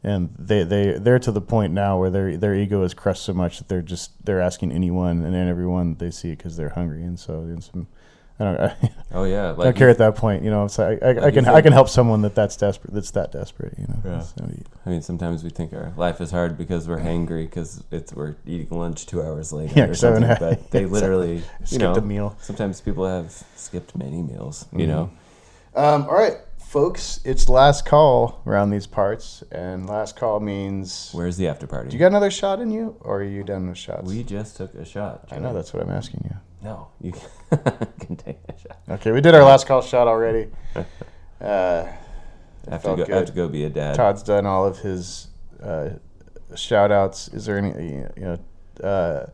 [0.02, 3.32] and they they they're to the point now where their their ego is crushed so
[3.32, 7.18] much that they're just they're asking anyone and everyone they see because they're hungry, and
[7.18, 7.70] so it's,
[8.40, 8.76] I don't I
[9.10, 10.64] Oh yeah, don't care at that point, you know.
[10.64, 13.10] It's like I, I, I can said- I can help someone that that's desperate that's
[13.12, 13.96] that desperate, you know.
[14.04, 14.20] Yeah.
[14.20, 14.48] So,
[14.86, 18.36] I mean, sometimes we think our life is hard because we're hangry because it's we're
[18.46, 20.36] eating lunch two hours later Yeah, or 'cause I something.
[20.38, 20.86] But they exactly.
[20.86, 22.36] literally, you skip know, the meal.
[22.40, 24.66] sometimes people have skipped many meals.
[24.72, 24.88] You Mm-hmm.
[24.88, 25.10] know,
[25.74, 31.10] Um, all right, folks, it's last call around these parts, and last call means.
[31.12, 31.88] where's the after party?
[31.90, 34.06] Do you got another shot in you, or are you done with shots?
[34.06, 35.24] we just took a shot.
[35.32, 36.36] I know that's what I'm asking you.
[36.62, 38.78] No, you can take a shot.
[38.90, 40.48] Okay, we did our last call shot already.
[41.40, 41.86] Uh,
[42.66, 43.04] I have to go.
[43.08, 43.94] I have to go be a dad.
[43.94, 45.28] Todd's done all of his
[45.62, 45.90] uh,
[46.56, 47.28] shout outs.
[47.28, 48.38] Is there any you know
[48.82, 49.26] uh,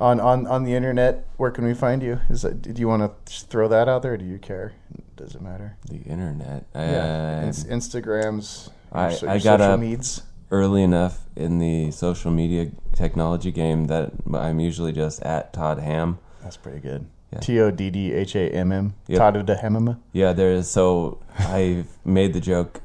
[0.00, 1.24] on on on the internet?
[1.36, 2.18] Where can we find you?
[2.28, 4.14] Is that, do you want to throw that out there?
[4.14, 4.72] or Do you care?
[5.14, 5.76] Does it matter?
[5.88, 6.64] The internet.
[6.74, 8.70] yeah, Uh, Ins- Instagrams.
[8.90, 10.22] I- your so- I got up- needs.
[10.50, 16.18] early enough in the social media technology game that I'm usually just at Todd Hamm.
[16.44, 17.06] That's pretty good.
[17.40, 18.94] T O D D H A M M.
[19.08, 19.18] Yep.
[19.18, 20.70] Todd of the Yeah, there is.
[20.70, 22.80] So I've made the joke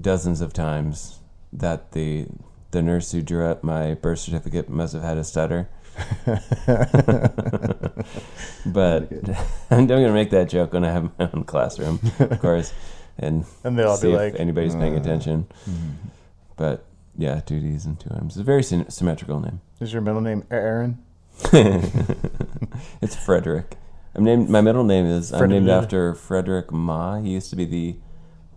[0.00, 1.18] dozens of times
[1.52, 2.26] that the
[2.70, 5.68] the nurse who drew up my birth certificate must have had a stutter.
[8.66, 9.10] but
[9.70, 12.72] I'm going to make that joke when I have my own classroom, of course,
[13.18, 15.46] and And they'll see be if like, anybody's paying uh, attention.
[16.56, 16.84] But
[17.16, 18.34] yeah, two D's and two M's.
[18.36, 19.60] It's a very sym- symmetrical name.
[19.80, 21.02] Is your middle name Aaron?
[23.00, 23.76] it's Frederick.
[24.14, 24.48] I'm named.
[24.48, 25.32] My middle name is.
[25.32, 27.18] I'm named after Frederick Ma.
[27.20, 27.96] He used to be the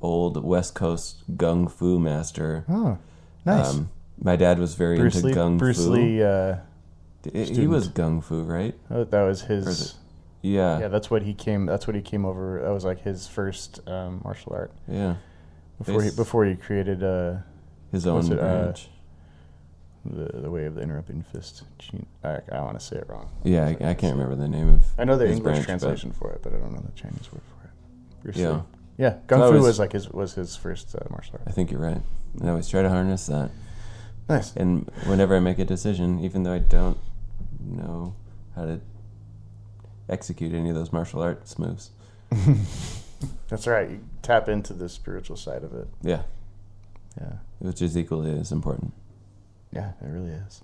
[0.01, 2.65] old West Coast gung fu master.
[2.67, 2.97] Oh,
[3.45, 3.69] nice.
[3.75, 5.33] Um, my dad was very Bruce into Lee.
[5.33, 5.91] gung Bruce fu.
[5.91, 6.23] Lee.
[6.23, 6.57] Uh,
[7.21, 8.73] D- he was gung fu, right?
[8.89, 9.95] oh, that was his.
[10.41, 10.79] Yeah.
[10.79, 11.67] Yeah, that's what he came.
[11.67, 12.61] That's what he came over.
[12.63, 15.15] That was like his first um, martial art Yeah.
[15.77, 17.35] before he before he created uh,
[17.91, 18.89] His own it, uh, branch.
[20.05, 21.63] The the way of the interrupting fist.
[22.23, 23.29] I, I want to say it wrong.
[23.43, 24.81] yeah, I, I can't remember the name of.
[24.97, 27.41] I know the English branch, translation for it, but I don't know the Chinese word
[27.59, 27.71] for it.
[28.23, 28.49] Bruce Yeah.
[28.51, 28.61] Lee.
[28.97, 29.13] yeah.
[29.27, 31.43] Kung So Fu was, was- like his was his first uh, martial art.
[31.47, 32.01] I think you're right.
[32.39, 33.51] And I always try to harness that.
[34.29, 34.55] Nice.
[34.55, 36.97] And whenever I make a decision, even though I don't
[37.59, 38.15] know
[38.55, 38.79] how to
[40.09, 41.91] execute any of those martial arts moves,
[43.49, 43.89] That's right.
[43.89, 45.87] You tap into the spiritual side of it.
[46.01, 46.23] yeah,
[47.19, 47.33] Yeah.
[47.59, 48.93] which is equally as important.
[49.73, 50.61] Yeah, it really is.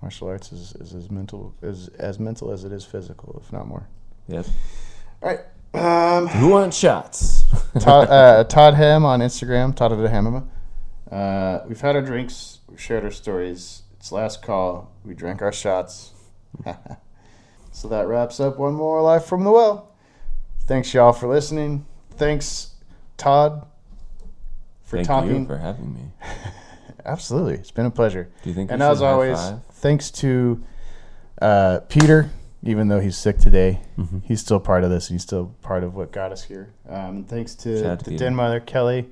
[0.00, 3.66] Martial arts is, is as mental as as mental as it is physical, if not
[3.66, 3.86] more.
[4.26, 4.50] Yes.
[5.22, 5.40] All right.
[5.74, 7.44] Um, Who wants shots?
[7.80, 10.46] Todd, uh, Todd Hamm on Instagram, Todd Hamama.
[11.10, 13.82] Uh, we've had our drinks, we've shared our stories.
[13.98, 14.92] It's last call.
[15.04, 16.12] We drank our shots.
[17.72, 19.94] so that wraps up one more life from the well.
[20.64, 21.86] Thanks y'all for listening.
[22.10, 22.74] Thanks,
[23.16, 23.66] Todd,
[24.82, 25.40] for Thank talking.
[25.40, 26.10] you for having me.
[27.04, 28.28] Absolutely, it's been a pleasure.
[28.42, 28.70] Do you think?
[28.70, 29.64] we And as always, five?
[29.72, 30.62] thanks to
[31.40, 32.30] uh, Peter.
[32.64, 34.20] Even though he's sick today, Mm-hmm.
[34.20, 35.08] he's still part of this.
[35.08, 36.72] He's still part of what got us here.
[36.88, 38.24] Um, thanks to Shout to the Peter.
[38.26, 39.10] Den Mother Kelly.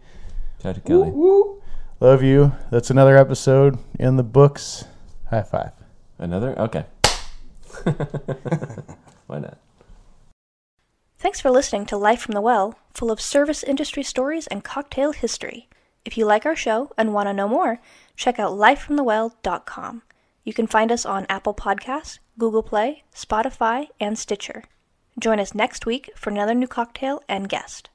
[0.63, 1.11] Shout out to Kelly.
[1.11, 1.61] Woo.
[1.99, 2.53] Love you.
[2.71, 4.85] That's another episode in the books.
[5.31, 5.73] High five.
[6.17, 6.57] Another?
[6.61, 6.85] Okay.
[9.27, 9.59] Why not?
[11.19, 15.13] Thanks for listening to Life from the Well, full of service industry stories and cocktail
[15.13, 15.69] history.
[16.05, 17.81] If you like our show and want to know more,
[18.17, 20.03] check out lifefromthewell.com.
[20.45, 24.65] You can find us on Apple Podcasts, Google Play, Spotify, and Stitcher.
[25.19, 27.91] Join us next week for another new cocktail and guest.